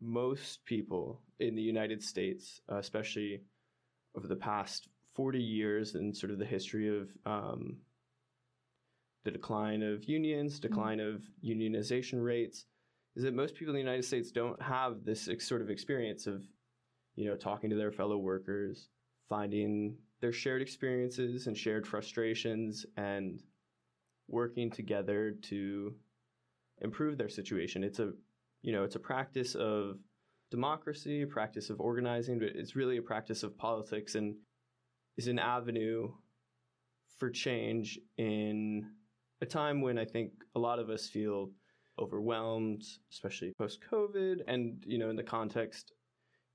most 0.00 0.64
people 0.64 1.20
in 1.40 1.54
the 1.54 1.62
United 1.62 2.02
States, 2.02 2.60
uh, 2.70 2.76
especially 2.76 3.42
over 4.14 4.26
the 4.26 4.36
past 4.36 4.88
40 5.14 5.38
years 5.38 5.94
and 5.94 6.16
sort 6.16 6.30
of 6.30 6.38
the 6.38 6.44
history 6.44 6.88
of 6.88 7.08
um, 7.24 7.78
the 9.24 9.30
decline 9.30 9.82
of 9.82 10.04
unions, 10.04 10.54
mm-hmm. 10.54 10.68
decline 10.68 10.98
mm-hmm. 10.98 11.16
of 11.16 11.22
unionization 11.44 12.22
rates, 12.22 12.66
is 13.16 13.22
that 13.22 13.34
most 13.34 13.54
people 13.54 13.74
in 13.74 13.76
the 13.76 13.84
United 13.84 14.04
States 14.04 14.30
don't 14.30 14.60
have 14.60 15.04
this 15.04 15.28
sort 15.40 15.62
of 15.62 15.70
experience 15.70 16.26
of, 16.26 16.42
you 17.14 17.26
know, 17.26 17.36
talking 17.36 17.70
to 17.70 17.76
their 17.76 17.92
fellow 17.92 18.18
workers, 18.18 18.88
finding 19.28 19.96
their 20.20 20.32
shared 20.32 20.62
experiences 20.62 21.46
and 21.46 21.56
shared 21.56 21.86
frustrations, 21.86 22.84
and 22.96 23.42
working 24.28 24.70
together 24.70 25.34
to 25.42 25.94
improve 26.80 27.16
their 27.18 27.28
situation. 27.28 27.84
It's 27.84 27.98
a, 27.98 28.12
you 28.62 28.72
know, 28.72 28.84
it's 28.84 28.96
a 28.96 29.00
practice 29.00 29.54
of 29.54 29.98
democracy, 30.50 31.22
a 31.22 31.26
practice 31.26 31.70
of 31.70 31.80
organizing, 31.80 32.38
but 32.38 32.48
it's 32.54 32.76
really 32.76 32.96
a 32.98 33.02
practice 33.02 33.42
of 33.42 33.56
politics 33.56 34.14
and 34.14 34.36
is 35.16 35.28
an 35.28 35.38
avenue 35.38 36.08
for 37.18 37.30
change 37.30 37.98
in 38.18 38.90
a 39.40 39.46
time 39.46 39.80
when 39.80 39.98
I 39.98 40.04
think 40.04 40.32
a 40.54 40.58
lot 40.58 40.78
of 40.78 40.90
us 40.90 41.08
feel 41.08 41.50
overwhelmed, 41.98 42.82
especially 43.10 43.52
post 43.56 43.80
COVID, 43.90 44.40
and 44.46 44.82
you 44.86 44.98
know, 44.98 45.10
in 45.10 45.16
the 45.16 45.22
context, 45.22 45.92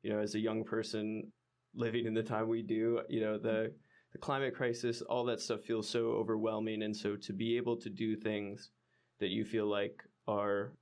you 0.04 0.12
know, 0.12 0.20
as 0.20 0.36
a 0.36 0.40
young 0.40 0.64
person 0.64 1.32
living 1.74 2.06
in 2.06 2.14
the 2.14 2.24
time 2.24 2.48
we 2.48 2.62
do, 2.62 3.02
you 3.10 3.22
know, 3.22 3.38
the 3.38 3.74
the 4.12 4.18
climate 4.18 4.56
crisis, 4.56 5.02
all 5.02 5.24
that 5.26 5.40
stuff 5.40 5.62
feels 5.62 5.88
so 5.88 6.12
overwhelming, 6.12 6.84
and 6.84 6.96
so 6.96 7.16
to 7.16 7.34
be 7.34 7.58
able 7.58 7.78
to 7.78 7.90
do 7.90 8.16
things 8.16 8.72
that 9.20 9.30
you 9.30 9.46
feel 9.46 9.68
like 9.68 10.04
are 10.28 10.74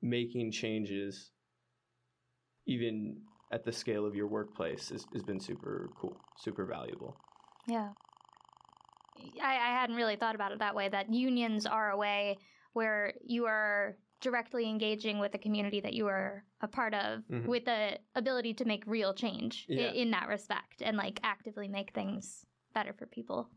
making 0.00 0.52
changes, 0.52 1.30
even 2.66 3.16
at 3.52 3.64
the 3.64 3.72
scale 3.72 4.06
of 4.06 4.14
your 4.14 4.28
workplace, 4.28 4.90
has, 4.90 5.04
has 5.12 5.22
been 5.22 5.40
super 5.40 5.90
cool, 6.00 6.16
super 6.38 6.64
valuable. 6.64 7.16
Yeah. 7.66 7.88
I, 9.42 9.54
I 9.54 9.80
hadn't 9.80 9.96
really 9.96 10.16
thought 10.16 10.34
about 10.34 10.52
it 10.52 10.60
that 10.60 10.74
way. 10.74 10.88
That 10.88 11.12
unions 11.12 11.66
are 11.66 11.90
a 11.90 11.96
way 11.96 12.38
where 12.72 13.14
you 13.24 13.46
are 13.46 13.96
directly 14.20 14.68
engaging 14.68 15.18
with 15.18 15.32
the 15.32 15.38
community 15.38 15.80
that 15.80 15.92
you 15.92 16.06
are 16.06 16.44
a 16.60 16.68
part 16.68 16.94
of 16.94 17.22
mm-hmm. 17.30 17.46
with 17.46 17.64
the 17.64 17.98
ability 18.14 18.54
to 18.54 18.64
make 18.64 18.84
real 18.86 19.12
change 19.12 19.66
yeah. 19.68 19.88
in, 19.88 19.94
in 19.94 20.10
that 20.12 20.28
respect 20.28 20.80
and 20.80 20.96
like 20.96 21.18
actively 21.24 21.68
make 21.68 21.92
things 21.92 22.46
better 22.72 22.92
for 22.92 23.06
people. 23.06 23.48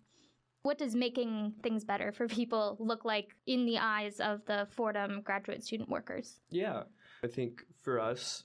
What 0.64 0.78
does 0.78 0.96
making 0.96 1.54
things 1.62 1.84
better 1.84 2.12
for 2.12 2.28
people 2.28 2.78
look 2.80 3.06
like 3.06 3.36
in 3.46 3.66
the 3.66 3.78
eyes 3.78 4.20
of 4.20 4.44
the 4.46 4.68
Fordham 4.72 5.22
graduate 5.22 5.64
student 5.64 5.90
workers? 5.90 6.40
Yeah. 6.50 6.84
I 7.24 7.28
think 7.28 7.62
for 7.82 8.00
us, 8.00 8.44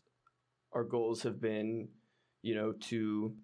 our 0.73 0.85
goals 0.85 1.23
have 1.23 1.41
been, 1.41 1.89
you 2.43 2.55
know, 2.55 2.73
to 2.89 3.35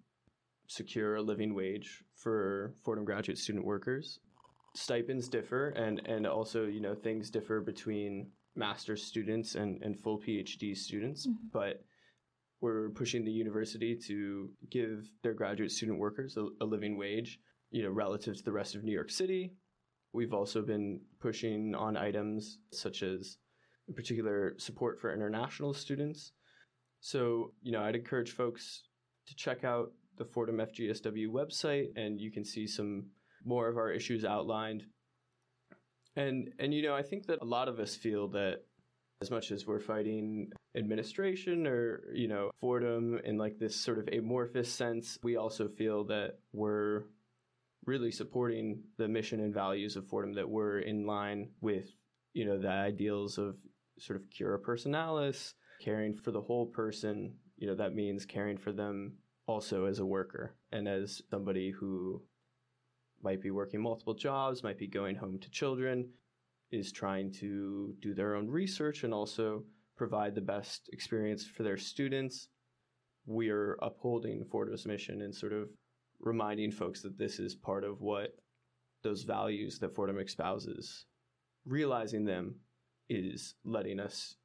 secure 0.67 1.15
a 1.15 1.21
living 1.21 1.55
wage 1.55 2.03
for 2.15 2.75
Fordham 2.83 3.05
graduate 3.05 3.37
student 3.37 3.65
workers 3.65 4.19
stipends 4.77 5.27
differ 5.27 5.69
and 5.69 6.05
and 6.05 6.27
also 6.27 6.65
you 6.65 6.79
know 6.79 6.93
things 6.93 7.31
differ 7.31 7.59
between 7.61 8.27
master's 8.55 9.03
students 9.03 9.55
and 9.55 9.81
and 9.81 9.99
full 9.99 10.19
phd 10.19 10.77
students 10.77 11.25
mm-hmm. 11.25 11.47
but 11.51 11.83
we're 12.61 12.89
pushing 12.89 13.23
the 13.23 13.31
university 13.31 13.95
to 13.95 14.49
give 14.71 15.09
their 15.23 15.33
graduate 15.33 15.71
student 15.71 15.99
workers 15.99 16.37
a, 16.37 16.47
a 16.61 16.65
living 16.65 16.97
wage 16.97 17.39
you 17.71 17.83
know 17.83 17.89
relative 17.89 18.35
to 18.37 18.43
the 18.43 18.51
rest 18.51 18.75
of 18.75 18.83
new 18.83 18.91
york 18.91 19.09
city 19.09 19.53
we've 20.13 20.33
also 20.33 20.61
been 20.61 20.99
pushing 21.19 21.75
on 21.75 21.97
items 21.97 22.59
such 22.71 23.03
as 23.03 23.37
in 23.87 23.93
particular 23.93 24.53
support 24.57 24.99
for 24.99 25.13
international 25.13 25.73
students 25.73 26.31
so 26.99 27.51
you 27.61 27.71
know 27.71 27.83
i'd 27.83 27.95
encourage 27.95 28.31
folks 28.31 28.83
to 29.27 29.35
check 29.35 29.63
out 29.63 29.91
the 30.17 30.25
fordham 30.25 30.57
fgsw 30.57 31.27
website 31.27 31.87
and 31.95 32.19
you 32.19 32.31
can 32.31 32.43
see 32.43 32.65
some 32.65 33.05
more 33.47 33.67
of 33.67 33.77
our 33.77 33.91
issues 33.91 34.25
outlined. 34.25 34.83
And 36.15 36.49
and 36.59 36.73
you 36.73 36.83
know, 36.83 36.95
I 36.95 37.03
think 37.03 37.27
that 37.27 37.41
a 37.41 37.45
lot 37.45 37.67
of 37.67 37.79
us 37.79 37.95
feel 37.95 38.27
that 38.29 38.63
as 39.21 39.31
much 39.31 39.51
as 39.51 39.65
we're 39.65 39.79
fighting 39.79 40.51
administration 40.75 41.65
or, 41.65 42.03
you 42.13 42.27
know, 42.27 42.51
Fordham 42.59 43.19
in 43.23 43.37
like 43.37 43.57
this 43.57 43.75
sort 43.75 43.97
of 43.97 44.07
amorphous 44.13 44.71
sense, 44.71 45.17
we 45.23 45.37
also 45.37 45.67
feel 45.67 46.03
that 46.05 46.37
we're 46.53 47.03
really 47.85 48.11
supporting 48.11 48.83
the 48.97 49.07
mission 49.07 49.39
and 49.39 49.53
values 49.53 49.95
of 49.95 50.07
Fordham 50.07 50.33
that 50.33 50.47
we're 50.47 50.79
in 50.79 51.05
line 51.05 51.49
with, 51.61 51.87
you 52.33 52.45
know, 52.45 52.59
the 52.59 52.69
ideals 52.69 53.37
of 53.37 53.55
sort 53.97 54.19
of 54.19 54.29
cura 54.29 54.59
personalis, 54.59 55.53
caring 55.81 56.15
for 56.15 56.31
the 56.31 56.41
whole 56.41 56.67
person. 56.67 57.33
You 57.57 57.67
know, 57.67 57.75
that 57.75 57.95
means 57.95 58.25
caring 58.25 58.57
for 58.57 58.71
them 58.71 59.13
also 59.47 59.85
as 59.85 59.97
a 59.97 60.05
worker 60.05 60.53
and 60.71 60.87
as 60.87 61.23
somebody 61.31 61.71
who 61.71 62.21
might 63.23 63.41
be 63.41 63.49
working 63.49 63.81
multiple 63.81 64.13
jobs, 64.13 64.61
might 64.61 64.77
be 64.77 64.87
going 64.87 65.15
home 65.15 65.39
to 65.39 65.49
children, 65.49 66.07
is 66.71 66.91
trying 66.91 67.31
to 67.31 67.93
do 68.01 68.13
their 68.13 68.35
own 68.35 68.47
research 68.47 69.03
and 69.03 69.13
also 69.13 69.63
provide 69.95 70.35
the 70.35 70.41
best 70.41 70.89
experience 70.93 71.45
for 71.45 71.63
their 71.63 71.77
students. 71.77 72.49
We 73.25 73.49
are 73.49 73.77
upholding 73.81 74.45
Fordham's 74.51 74.85
mission 74.85 75.21
and 75.21 75.33
sort 75.33 75.53
of 75.53 75.69
reminding 76.19 76.71
folks 76.71 77.01
that 77.01 77.17
this 77.17 77.39
is 77.39 77.55
part 77.55 77.83
of 77.83 78.01
what 78.01 78.35
those 79.03 79.23
values 79.23 79.79
that 79.79 79.95
Fordham 79.95 80.19
espouses. 80.19 81.05
Realizing 81.65 82.25
them 82.25 82.55
is 83.09 83.55
letting 83.63 83.99
us 83.99 84.35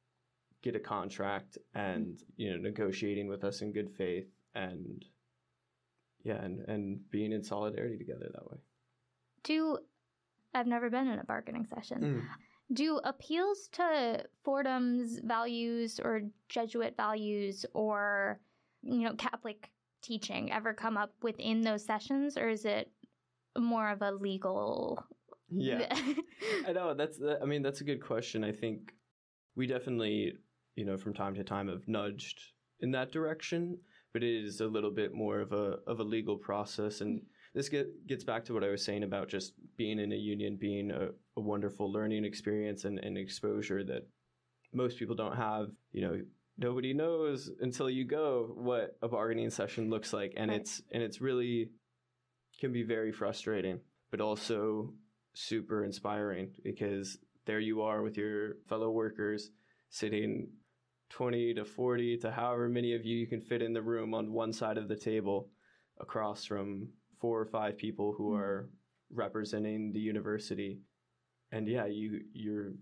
get 0.61 0.75
a 0.75 0.79
contract 0.79 1.57
and 1.75 2.19
you 2.37 2.49
know 2.49 2.57
negotiating 2.57 3.27
with 3.27 3.43
us 3.43 3.61
in 3.61 3.73
good 3.73 3.91
faith 3.91 4.27
and 4.55 5.03
yeah, 6.23 6.41
and, 6.41 6.61
and 6.69 6.99
being 7.11 7.33
in 7.33 7.43
solidarity 7.43 7.97
together 7.97 8.29
that 8.33 8.49
way. 8.49 8.57
Do 9.43 9.77
I've 10.53 10.67
never 10.67 10.89
been 10.89 11.07
in 11.07 11.19
a 11.19 11.23
bargaining 11.23 11.65
session. 11.65 12.01
Mm. 12.01 12.75
Do 12.75 12.99
appeals 13.03 13.69
to 13.73 14.25
Fordham's 14.43 15.19
values 15.19 15.99
or 16.03 16.21
Jesuit 16.49 16.95
values 16.95 17.65
or 17.73 18.39
you 18.81 19.01
know 19.01 19.13
Catholic 19.15 19.69
teaching 20.01 20.51
ever 20.51 20.73
come 20.73 20.97
up 20.97 21.13
within 21.21 21.61
those 21.61 21.85
sessions, 21.85 22.37
or 22.37 22.49
is 22.49 22.65
it 22.65 22.89
more 23.57 23.89
of 23.89 24.01
a 24.01 24.11
legal? 24.11 25.03
Yeah, 25.49 25.93
I 26.67 26.71
know 26.71 26.93
that's. 26.93 27.19
I 27.41 27.45
mean, 27.45 27.61
that's 27.61 27.81
a 27.81 27.85
good 27.85 28.01
question. 28.01 28.43
I 28.43 28.51
think 28.51 28.93
we 29.55 29.67
definitely, 29.67 30.33
you 30.75 30.85
know, 30.85 30.97
from 30.97 31.13
time 31.13 31.35
to 31.35 31.43
time 31.43 31.67
have 31.67 31.87
nudged 31.87 32.41
in 32.79 32.91
that 32.91 33.11
direction 33.11 33.77
but 34.13 34.23
it 34.23 34.45
is 34.45 34.61
a 34.61 34.67
little 34.67 34.91
bit 34.91 35.13
more 35.13 35.39
of 35.39 35.51
a 35.51 35.79
of 35.87 35.99
a 35.99 36.03
legal 36.03 36.37
process 36.37 37.01
and 37.01 37.21
this 37.53 37.69
get, 37.69 38.07
gets 38.07 38.23
back 38.23 38.43
to 38.45 38.53
what 38.53 38.63
I 38.63 38.69
was 38.69 38.83
saying 38.83 39.03
about 39.03 39.27
just 39.27 39.53
being 39.77 39.99
in 39.99 40.11
a 40.11 40.15
union 40.15 40.57
being 40.59 40.91
a, 40.91 41.09
a 41.37 41.41
wonderful 41.41 41.91
learning 41.91 42.25
experience 42.25 42.85
and, 42.85 42.99
and 42.99 43.17
exposure 43.17 43.83
that 43.83 44.07
most 44.73 44.97
people 44.97 45.15
don't 45.15 45.35
have 45.35 45.67
you 45.91 46.01
know 46.01 46.19
nobody 46.57 46.93
knows 46.93 47.49
until 47.61 47.89
you 47.89 48.05
go 48.05 48.53
what 48.55 48.97
a 49.01 49.07
bargaining 49.07 49.49
session 49.49 49.89
looks 49.89 50.13
like 50.13 50.33
and 50.35 50.51
right. 50.51 50.61
it's 50.61 50.81
and 50.91 51.03
it's 51.03 51.21
really 51.21 51.69
can 52.59 52.71
be 52.71 52.83
very 52.83 53.11
frustrating 53.11 53.79
but 54.11 54.21
also 54.21 54.93
super 55.35 55.83
inspiring 55.83 56.49
because 56.63 57.17
there 57.45 57.59
you 57.59 57.81
are 57.81 58.01
with 58.01 58.17
your 58.17 58.55
fellow 58.69 58.91
workers 58.91 59.49
sitting 59.89 60.47
20 61.09 61.55
to 61.55 61.65
40 61.65 62.17
to 62.17 62.31
however 62.31 62.69
many 62.69 62.95
of 62.95 63.05
you 63.05 63.17
you 63.17 63.27
can 63.27 63.41
fit 63.41 63.61
in 63.61 63.73
the 63.73 63.81
room 63.81 64.13
on 64.13 64.31
one 64.31 64.53
side 64.53 64.77
of 64.77 64.87
the 64.87 64.95
table 64.95 65.49
across 65.99 66.45
from 66.45 66.87
four 67.23 67.39
or 67.39 67.45
five 67.45 67.77
people 67.77 68.13
who 68.17 68.31
mm-hmm. 68.31 68.41
are 68.41 68.69
representing 69.09 69.93
the 69.93 69.99
university 69.99 70.81
and 71.53 71.69
yeah 71.69 71.85
you 71.85 72.19
you're 72.33 72.73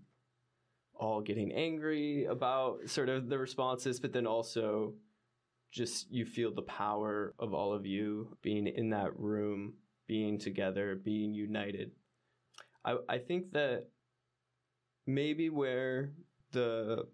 all 0.96 1.20
getting 1.20 1.52
angry 1.52 2.24
about 2.24 2.78
sort 2.86 3.08
of 3.08 3.28
the 3.28 3.38
responses 3.38 4.00
but 4.00 4.12
then 4.12 4.26
also 4.26 4.94
just 5.70 6.10
you 6.10 6.26
feel 6.26 6.52
the 6.52 6.62
power 6.62 7.34
of 7.38 7.54
all 7.54 7.72
of 7.72 7.86
you 7.86 8.36
being 8.42 8.66
in 8.66 8.90
that 8.90 9.16
room 9.16 9.74
being 10.08 10.40
together 10.40 10.96
being 10.96 11.32
united 11.32 11.92
i 12.84 12.96
i 13.08 13.18
think 13.18 13.52
that 13.52 13.84
maybe 15.06 15.50
where 15.50 16.10
the 16.50 17.04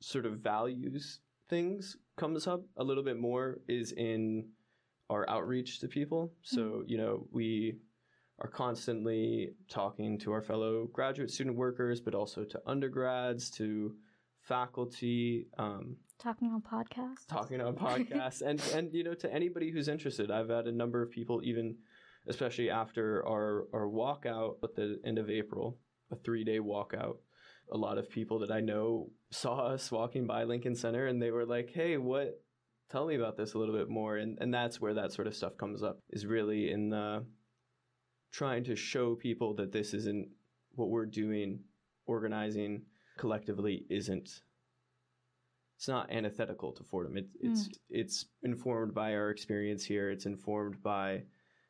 sort 0.00 0.26
of 0.26 0.40
values 0.40 1.20
things 1.48 1.96
comes 2.16 2.48
up 2.48 2.62
a 2.78 2.82
little 2.82 3.04
bit 3.04 3.18
more 3.18 3.58
is 3.68 3.92
in 3.92 4.44
our 5.14 5.28
outreach 5.30 5.80
to 5.80 5.88
people. 5.88 6.32
So, 6.42 6.60
mm-hmm. 6.60 6.88
you 6.88 6.98
know, 6.98 7.26
we 7.30 7.78
are 8.40 8.48
constantly 8.48 9.50
talking 9.68 10.18
to 10.18 10.32
our 10.32 10.42
fellow 10.42 10.88
graduate 10.92 11.30
student 11.30 11.56
workers, 11.56 12.00
but 12.00 12.14
also 12.14 12.44
to 12.44 12.60
undergrads, 12.66 13.50
to 13.52 13.94
faculty, 14.42 15.46
um, 15.56 15.96
talking 16.18 16.48
on 16.48 16.60
podcasts, 16.60 17.26
talking 17.28 17.60
on 17.60 17.74
podcasts, 17.74 18.42
and 18.42 18.60
and 18.74 18.92
you 18.92 19.04
know 19.04 19.14
to 19.14 19.32
anybody 19.32 19.70
who's 19.70 19.88
interested. 19.88 20.30
I've 20.30 20.48
had 20.48 20.66
a 20.66 20.72
number 20.72 21.00
of 21.02 21.10
people, 21.10 21.40
even 21.44 21.76
especially 22.26 22.70
after 22.70 23.26
our 23.26 23.66
our 23.72 23.86
walkout 23.86 24.56
at 24.64 24.74
the 24.74 25.00
end 25.04 25.18
of 25.18 25.30
April, 25.30 25.78
a 26.10 26.16
three 26.16 26.44
day 26.44 26.58
walkout. 26.58 27.16
A 27.72 27.78
lot 27.78 27.96
of 27.96 28.10
people 28.10 28.40
that 28.40 28.50
I 28.50 28.60
know 28.60 29.10
saw 29.30 29.68
us 29.68 29.90
walking 29.90 30.26
by 30.26 30.44
Lincoln 30.44 30.74
Center, 30.74 31.06
and 31.06 31.22
they 31.22 31.30
were 31.30 31.46
like, 31.46 31.70
"Hey, 31.70 31.96
what? 31.96 32.43
Tell 32.90 33.06
me 33.06 33.16
about 33.16 33.36
this 33.36 33.54
a 33.54 33.58
little 33.58 33.74
bit 33.74 33.88
more." 33.88 34.16
And 34.16 34.38
and 34.40 34.52
that's 34.52 34.80
where 34.80 34.94
that 34.94 35.12
sort 35.12 35.26
of 35.26 35.34
stuff 35.34 35.56
comes 35.56 35.82
up. 35.82 35.98
Is 36.10 36.26
really 36.26 36.70
in 36.70 36.90
the 36.90 37.24
trying 38.30 38.64
to 38.64 38.76
show 38.76 39.14
people 39.14 39.54
that 39.54 39.72
this 39.72 39.94
isn't 39.94 40.28
what 40.74 40.90
we're 40.90 41.06
doing, 41.06 41.60
organizing 42.06 42.82
collectively 43.16 43.86
isn't 43.90 44.40
it's 45.76 45.88
not 45.88 46.10
antithetical 46.10 46.72
to 46.72 46.84
Fordham. 46.84 47.16
It, 47.16 47.26
it's 47.40 47.68
mm. 47.68 47.78
it's 47.90 48.26
informed 48.42 48.94
by 48.94 49.14
our 49.14 49.30
experience 49.30 49.84
here. 49.84 50.10
It's 50.10 50.26
informed 50.26 50.82
by 50.82 51.24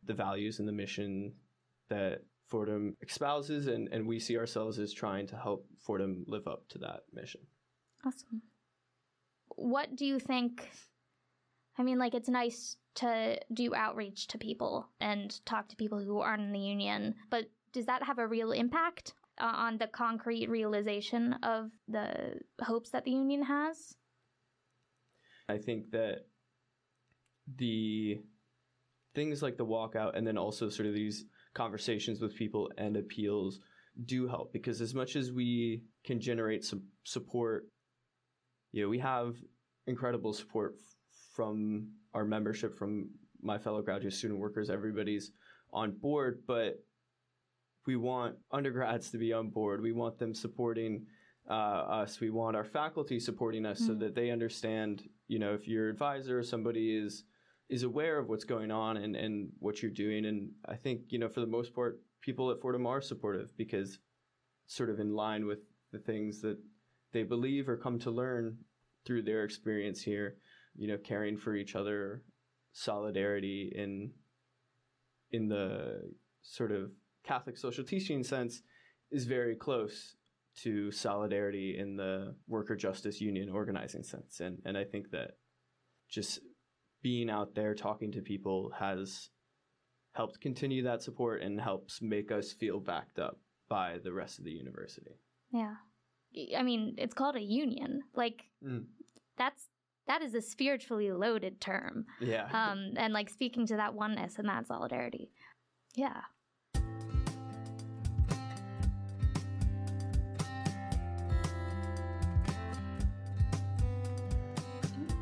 the 0.04 0.14
values 0.14 0.58
and 0.58 0.68
the 0.68 0.72
mission 0.72 1.32
that 1.88 2.22
Fordham 2.46 2.94
espouses, 3.02 3.66
and, 3.66 3.88
and 3.90 4.06
we 4.06 4.20
see 4.20 4.36
ourselves 4.36 4.78
as 4.78 4.92
trying 4.92 5.26
to 5.28 5.36
help 5.36 5.66
Fordham 5.80 6.24
live 6.28 6.46
up 6.46 6.68
to 6.70 6.78
that 6.78 7.00
mission. 7.12 7.40
Awesome. 8.04 8.42
What 9.56 9.96
do 9.96 10.04
you 10.04 10.18
think? 10.18 10.68
I 11.76 11.82
mean, 11.82 11.98
like, 11.98 12.14
it's 12.14 12.28
nice 12.28 12.76
to 12.96 13.38
do 13.52 13.74
outreach 13.74 14.28
to 14.28 14.38
people 14.38 14.88
and 15.00 15.38
talk 15.44 15.68
to 15.68 15.76
people 15.76 15.98
who 15.98 16.20
aren't 16.20 16.42
in 16.42 16.52
the 16.52 16.58
union, 16.58 17.14
but 17.30 17.46
does 17.72 17.86
that 17.86 18.04
have 18.04 18.18
a 18.18 18.26
real 18.26 18.52
impact 18.52 19.14
uh, 19.40 19.52
on 19.52 19.78
the 19.78 19.88
concrete 19.88 20.48
realization 20.48 21.34
of 21.42 21.70
the 21.88 22.38
hopes 22.62 22.90
that 22.90 23.04
the 23.04 23.10
union 23.10 23.42
has? 23.42 23.96
I 25.48 25.58
think 25.58 25.90
that 25.90 26.26
the 27.56 28.20
things 29.14 29.42
like 29.42 29.56
the 29.56 29.66
walkout 29.66 30.16
and 30.16 30.26
then 30.26 30.38
also 30.38 30.68
sort 30.68 30.86
of 30.86 30.94
these 30.94 31.26
conversations 31.52 32.20
with 32.20 32.34
people 32.36 32.70
and 32.78 32.96
appeals 32.96 33.60
do 34.06 34.26
help 34.26 34.52
because 34.52 34.80
as 34.80 34.94
much 34.94 35.14
as 35.16 35.30
we 35.30 35.82
can 36.04 36.20
generate 36.20 36.64
some 36.64 36.82
support, 37.04 37.66
you 38.72 38.82
know, 38.82 38.88
we 38.88 38.98
have 38.98 39.36
incredible 39.86 40.32
support 40.32 40.76
from 41.34 41.88
our 42.14 42.24
membership, 42.24 42.78
from 42.78 43.10
my 43.42 43.58
fellow 43.58 43.82
graduate 43.82 44.14
student 44.14 44.40
workers, 44.40 44.70
everybody's 44.70 45.32
on 45.72 45.92
board, 45.92 46.42
but 46.46 46.82
we 47.86 47.96
want 47.96 48.36
undergrads 48.50 49.10
to 49.10 49.18
be 49.18 49.32
on 49.32 49.50
board. 49.50 49.82
We 49.82 49.92
want 49.92 50.18
them 50.18 50.34
supporting 50.34 51.06
uh, 51.50 51.52
us. 51.52 52.20
We 52.20 52.30
want 52.30 52.56
our 52.56 52.64
faculty 52.64 53.20
supporting 53.20 53.66
us 53.66 53.78
mm-hmm. 53.78 53.86
so 53.86 53.94
that 53.98 54.14
they 54.14 54.30
understand, 54.30 55.02
you 55.28 55.38
know, 55.38 55.52
if 55.52 55.68
your 55.68 55.90
advisor 55.90 56.38
or 56.38 56.42
somebody 56.42 56.96
is 56.96 57.24
is 57.70 57.82
aware 57.82 58.18
of 58.18 58.28
what's 58.28 58.44
going 58.44 58.70
on 58.70 58.98
and, 58.98 59.16
and 59.16 59.48
what 59.58 59.80
you're 59.80 59.90
doing. 59.90 60.26
And 60.26 60.50
I 60.68 60.74
think, 60.76 61.00
you 61.08 61.18
know, 61.18 61.30
for 61.30 61.40
the 61.40 61.46
most 61.46 61.74
part, 61.74 61.98
people 62.20 62.50
at 62.50 62.60
Fordham 62.60 62.86
are 62.86 63.00
supportive 63.00 63.56
because 63.56 63.98
sort 64.66 64.90
of 64.90 65.00
in 65.00 65.14
line 65.14 65.46
with 65.46 65.60
the 65.90 65.98
things 65.98 66.42
that 66.42 66.58
they 67.12 67.22
believe 67.22 67.68
or 67.68 67.76
come 67.76 67.98
to 68.00 68.10
learn 68.10 68.58
through 69.06 69.22
their 69.22 69.44
experience 69.44 70.02
here, 70.02 70.36
you 70.76 70.88
know, 70.88 70.98
caring 70.98 71.36
for 71.36 71.54
each 71.54 71.74
other, 71.76 72.22
solidarity 72.72 73.72
in 73.74 74.12
in 75.30 75.48
the 75.48 76.00
sort 76.42 76.70
of 76.72 76.90
Catholic 77.24 77.56
social 77.56 77.84
teaching 77.84 78.22
sense 78.22 78.62
is 79.10 79.24
very 79.24 79.56
close 79.56 80.16
to 80.62 80.90
solidarity 80.92 81.76
in 81.78 81.96
the 81.96 82.34
worker 82.46 82.76
justice 82.76 83.20
union 83.20 83.48
organizing 83.48 84.02
sense. 84.02 84.40
And, 84.40 84.58
and 84.64 84.78
I 84.78 84.84
think 84.84 85.10
that 85.10 85.32
just 86.08 86.40
being 87.02 87.28
out 87.28 87.54
there 87.54 87.74
talking 87.74 88.12
to 88.12 88.20
people 88.20 88.72
has 88.78 89.30
helped 90.12 90.40
continue 90.40 90.84
that 90.84 91.02
support 91.02 91.42
and 91.42 91.60
helps 91.60 92.00
make 92.00 92.30
us 92.30 92.52
feel 92.52 92.78
backed 92.78 93.18
up 93.18 93.40
by 93.68 93.98
the 94.04 94.12
rest 94.12 94.38
of 94.38 94.44
the 94.44 94.52
university. 94.52 95.18
Yeah. 95.50 95.74
I 96.56 96.62
mean, 96.62 96.94
it's 96.98 97.14
called 97.14 97.36
a 97.36 97.42
union. 97.42 98.02
Like, 98.14 98.42
mm. 98.64 98.84
that's 99.36 99.68
that 100.06 100.22
is 100.22 100.34
a 100.34 100.40
spiritually 100.40 101.10
loaded 101.12 101.60
term. 101.60 102.06
Yeah. 102.20 102.48
Um, 102.54 102.92
and 102.96 103.12
like 103.12 103.28
speaking 103.28 103.66
to 103.66 103.76
that 103.76 103.94
oneness 103.94 104.38
and 104.38 104.48
that 104.48 104.66
solidarity. 104.66 105.30
Yeah. 105.94 106.20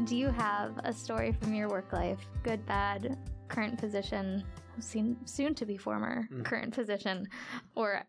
Do 0.05 0.17
you 0.17 0.29
have 0.29 0.79
a 0.85 0.93
story 0.93 1.33
from 1.33 1.55
your 1.55 1.69
work 1.69 1.93
life, 1.93 2.19
good, 2.43 2.65
bad, 2.67 3.17
current 3.49 3.79
position, 3.79 4.45
soon, 4.79 5.17
soon 5.25 5.55
to 5.55 5.65
be 5.65 5.77
former 5.77 6.29
mm. 6.33 6.45
current 6.45 6.75
position, 6.75 7.29
or 7.77 8.05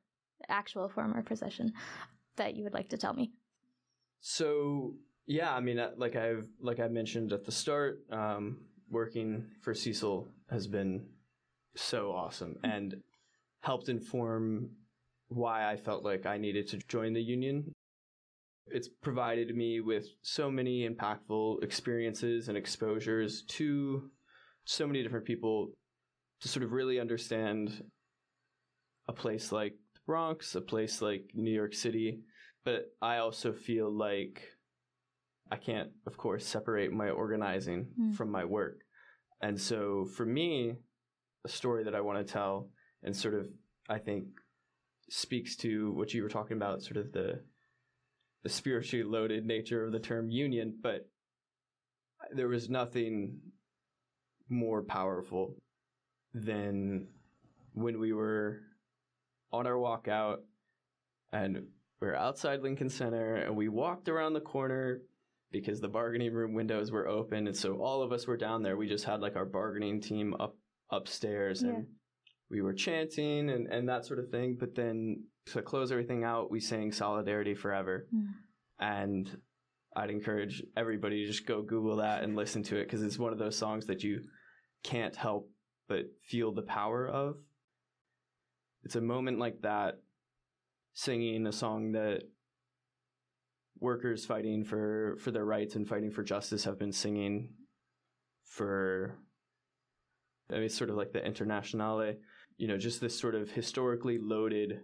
actual 0.50 0.90
former 0.90 1.22
position 1.22 1.72
that 2.36 2.56
you 2.56 2.64
would 2.64 2.74
like 2.74 2.90
to 2.90 2.98
tell 2.98 3.14
me? 3.14 3.32
So 4.22 4.96
yeah, 5.26 5.54
I 5.54 5.60
mean, 5.60 5.80
uh, 5.80 5.92
like 5.98 6.16
I've 6.16 6.48
like 6.60 6.80
I 6.80 6.88
mentioned 6.88 7.34
at 7.34 7.46
the 7.46 7.52
start, 7.52 8.00
um, 8.12 8.58
working 8.90 9.46
for 9.62 9.74
Cecil 9.74 10.28
has 10.50 10.68
been 10.68 11.06
so 11.76 12.12
awesome 12.12 12.58
and 12.64 12.96
helped 13.62 13.90
inform 13.90 14.70
why 15.30 15.72
I 15.72 15.78
felt 15.78 16.04
like 16.04 16.26
I 16.26 16.38
needed 16.38 16.68
to 16.70 16.78
join 16.88 17.14
the 17.14 17.22
union 17.22 17.74
it's 18.68 18.88
provided 18.88 19.56
me 19.56 19.82
with 19.82 20.08
so 20.22 20.50
many 20.50 20.88
impactful 20.88 21.64
experiences 21.64 22.48
and 22.48 22.58
exposures 22.58 23.44
to 23.44 24.10
so 24.66 24.88
many 24.88 25.04
different 25.04 25.26
people 25.26 25.72
to 26.42 26.48
sort 26.48 26.64
of 26.64 26.72
really 26.72 27.00
understand 27.00 27.84
a 29.08 29.14
place 29.14 29.52
like 29.52 29.74
the 29.94 30.00
Bronx, 30.06 30.56
a 30.56 30.62
place 30.62 31.02
like 31.02 31.26
New 31.34 31.52
York 31.52 31.74
City. 31.74 32.22
But 32.64 32.86
I 33.02 33.18
also 33.18 33.52
feel 33.52 33.92
like 33.92 34.42
I 35.54 35.58
can't, 35.58 35.92
of 36.08 36.18
course, 36.18 36.48
separate 36.48 36.92
my 36.92 37.12
organizing 37.12 37.86
mm. 38.00 38.16
from 38.16 38.32
my 38.32 38.44
work. 38.44 38.80
And 39.40 39.62
so 39.62 40.06
for 40.06 40.26
me, 40.26 40.78
a 41.46 41.48
story 41.48 41.84
that 41.84 41.94
I 41.94 42.02
want 42.02 42.26
to 42.26 42.34
tell 42.34 42.70
and 43.04 43.16
sort 43.16 43.36
of, 43.36 43.48
I 43.88 44.00
think, 44.00 44.26
speaks 45.12 45.56
to 45.58 45.92
what 45.92 46.12
you 46.12 46.24
were 46.24 46.30
talking 46.30 46.58
about, 46.58 46.82
sort 46.82 46.98
of 46.98 47.12
the 47.12 47.44
the 48.42 48.50
spiritually 48.50 49.04
loaded 49.04 49.46
nature 49.46 49.86
of 49.86 49.92
the 49.92 50.00
term 50.00 50.32
union, 50.32 50.76
but 50.82 51.08
there 52.36 52.48
was 52.48 52.68
nothing 52.68 53.38
more 54.50 54.82
powerful 54.82 55.56
than 56.34 57.08
when 57.74 58.00
we 58.00 58.12
were 58.12 58.60
on 59.52 59.68
our 59.68 59.78
walk 59.78 60.08
out 60.08 60.42
and 61.32 61.68
we 62.02 62.08
are 62.08 62.16
outside 62.16 62.62
Lincoln 62.62 62.90
Center 62.90 63.36
and 63.36 63.56
we 63.56 63.70
walked 63.70 64.10
around 64.10 64.34
the 64.34 64.42
corner 64.42 65.02
because 65.54 65.80
the 65.80 65.88
bargaining 65.88 66.34
room 66.34 66.54
windows 66.54 66.92
were 66.92 67.08
open 67.08 67.48
and 67.48 67.56
so 67.56 67.76
all 67.76 68.02
of 68.02 68.12
us 68.12 68.28
were 68.28 68.36
down 68.36 68.64
there. 68.64 68.76
We 68.76 68.90
just 68.90 69.06
had 69.06 69.22
like 69.22 69.38
our 69.38 69.46
bargaining 69.46 70.02
team 70.02 70.36
up 70.40 70.58
upstairs 70.92 71.62
yeah. 71.64 71.70
and 71.70 71.88
we 72.50 72.62
were 72.62 72.74
chanting 72.74 73.50
and, 73.50 73.68
and 73.68 73.88
that 73.88 74.06
sort 74.06 74.20
of 74.20 74.30
thing. 74.30 74.58
But 74.60 74.76
then 74.76 75.24
to 75.48 75.62
close 75.62 75.92
everything 75.92 76.24
out, 76.24 76.52
we 76.52 76.60
sang 76.60 76.92
Solidarity 76.92 77.54
Forever. 77.54 78.08
Mm. 78.14 78.28
And 78.80 79.38
I'd 79.96 80.10
encourage 80.10 80.64
everybody 80.76 81.22
to 81.22 81.32
just 81.32 81.46
go 81.46 81.62
Google 81.62 81.98
that 81.98 82.24
and 82.24 82.36
listen 82.36 82.64
to 82.64 82.78
it 82.78 82.86
because 82.86 83.04
it's 83.04 83.20
one 83.20 83.32
of 83.32 83.40
those 83.40 83.56
songs 83.56 83.86
that 83.86 84.04
you 84.04 84.22
can't 84.84 85.16
help 85.16 85.50
but 85.88 86.06
feel 86.28 86.52
the 86.52 86.64
power 86.64 87.08
of. 87.08 87.36
It's 88.84 88.96
a 88.96 89.02
moment 89.02 89.40
like 89.40 89.62
that, 89.62 90.00
singing 90.94 91.46
a 91.46 91.54
song 91.54 91.92
that 91.94 92.24
workers 93.84 94.26
fighting 94.26 94.64
for, 94.64 95.18
for 95.20 95.30
their 95.30 95.46
rights 95.46 95.76
and 95.76 95.88
fighting 95.88 96.10
for 96.10 96.24
justice 96.24 96.64
have 96.64 96.80
been 96.80 96.92
singing 96.92 97.50
for, 98.46 99.16
I 100.52 100.60
mean, 100.60 100.70
sort 100.70 100.90
of 100.90 100.96
like 100.96 101.12
the 101.12 101.24
Internationale, 101.24 102.14
you 102.58 102.68
know, 102.68 102.78
just 102.78 103.02
this 103.02 103.18
sort 103.18 103.36
of 103.36 103.52
historically 103.52 104.18
loaded 104.18 104.80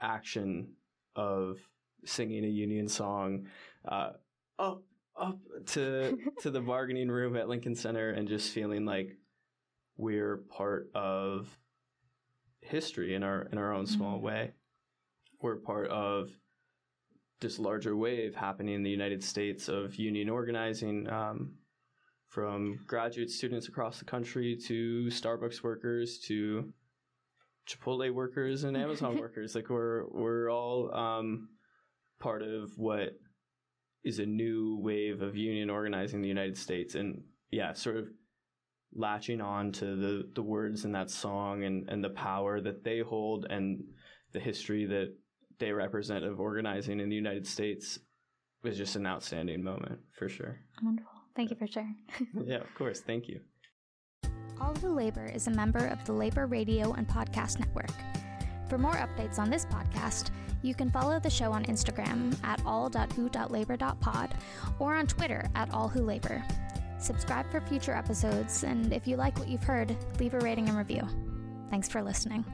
action 0.00 0.74
of 1.16 1.58
singing 2.04 2.44
a 2.44 2.48
union 2.48 2.88
song 2.88 3.46
uh, 3.88 4.10
up 4.58 4.82
up 5.18 5.38
to 5.66 6.16
to 6.42 6.50
the 6.50 6.60
bargaining 6.60 7.08
room 7.08 7.36
at 7.36 7.48
Lincoln 7.48 7.74
Center 7.74 8.10
and 8.10 8.28
just 8.28 8.52
feeling 8.52 8.84
like 8.84 9.16
we're 9.96 10.44
part 10.48 10.90
of 10.94 11.48
history 12.60 13.14
in 13.14 13.22
our 13.22 13.48
in 13.50 13.58
our 13.58 13.72
own 13.72 13.86
small 13.86 14.16
mm-hmm. 14.16 14.26
way. 14.26 14.52
We're 15.40 15.56
part 15.56 15.88
of 15.88 16.30
this 17.40 17.58
larger 17.58 17.96
wave 17.96 18.34
happening 18.34 18.74
in 18.74 18.82
the 18.82 18.90
United 18.90 19.22
States 19.22 19.68
of 19.68 19.94
union 19.96 20.28
organizing, 20.28 21.08
um, 21.08 21.54
from 22.28 22.78
graduate 22.86 23.30
students 23.30 23.68
across 23.68 23.98
the 23.98 24.04
country 24.04 24.56
to 24.66 25.06
Starbucks 25.06 25.62
workers 25.62 26.18
to 26.26 26.72
Chipotle 27.68 28.12
workers 28.12 28.64
and 28.64 28.76
Amazon 28.76 29.18
workers. 29.20 29.54
Like 29.54 29.70
we're 29.70 30.06
we're 30.08 30.50
all 30.50 30.94
um, 30.94 31.48
part 32.20 32.42
of 32.42 32.70
what 32.76 33.18
is 34.04 34.18
a 34.18 34.26
new 34.26 34.78
wave 34.80 35.22
of 35.22 35.36
union 35.36 35.70
organizing 35.70 36.18
in 36.18 36.22
the 36.22 36.28
United 36.28 36.56
States, 36.56 36.94
and 36.94 37.22
yeah, 37.50 37.72
sort 37.72 37.96
of 37.96 38.08
latching 38.94 39.40
on 39.40 39.72
to 39.72 39.96
the 39.96 40.30
the 40.34 40.42
words 40.42 40.84
in 40.84 40.92
that 40.92 41.10
song 41.10 41.64
and 41.64 41.88
and 41.88 42.02
the 42.02 42.10
power 42.10 42.60
that 42.60 42.84
they 42.84 43.00
hold 43.00 43.46
and 43.50 43.82
the 44.32 44.40
history 44.40 44.86
that 44.86 45.14
they 45.58 45.72
represent 45.72 46.24
of 46.24 46.40
organizing 46.40 47.00
in 47.00 47.08
the 47.08 47.16
United 47.16 47.46
States 47.46 47.98
was 48.62 48.76
just 48.76 48.96
an 48.96 49.06
outstanding 49.06 49.62
moment 49.62 50.00
for 50.18 50.28
sure. 50.28 50.58
Wonderful. 50.82 51.12
Thank 51.36 51.50
you 51.50 51.56
for 51.56 51.66
sharing. 51.66 51.96
yeah, 52.44 52.56
of 52.56 52.74
course. 52.74 53.00
Thank 53.00 53.28
you. 53.28 53.40
All 54.60 54.74
Who 54.76 54.88
Labor 54.88 55.24
is 55.24 55.46
a 55.46 55.52
member 55.52 55.86
of 55.86 56.04
the 56.04 56.12
Labor 56.12 56.46
Radio 56.46 56.92
and 56.94 57.06
Podcast 57.06 57.60
Network. 57.60 57.92
For 58.68 58.76
more 58.76 58.94
updates 58.94 59.38
on 59.38 59.50
this 59.50 59.64
podcast, 59.64 60.30
you 60.62 60.74
can 60.74 60.90
follow 60.90 61.20
the 61.20 61.30
show 61.30 61.52
on 61.52 61.64
Instagram 61.66 62.36
at 62.44 62.60
all.who.labor.pod 62.66 64.34
or 64.80 64.94
on 64.96 65.06
Twitter 65.06 65.48
at 65.54 65.70
allwholabor. 65.70 66.42
Subscribe 67.00 67.48
for 67.50 67.60
future 67.60 67.94
episodes, 67.94 68.64
and 68.64 68.92
if 68.92 69.06
you 69.06 69.16
like 69.16 69.38
what 69.38 69.48
you've 69.48 69.62
heard, 69.62 69.96
leave 70.18 70.34
a 70.34 70.40
rating 70.40 70.68
and 70.68 70.76
review. 70.76 71.06
Thanks 71.70 71.88
for 71.88 72.02
listening. 72.02 72.44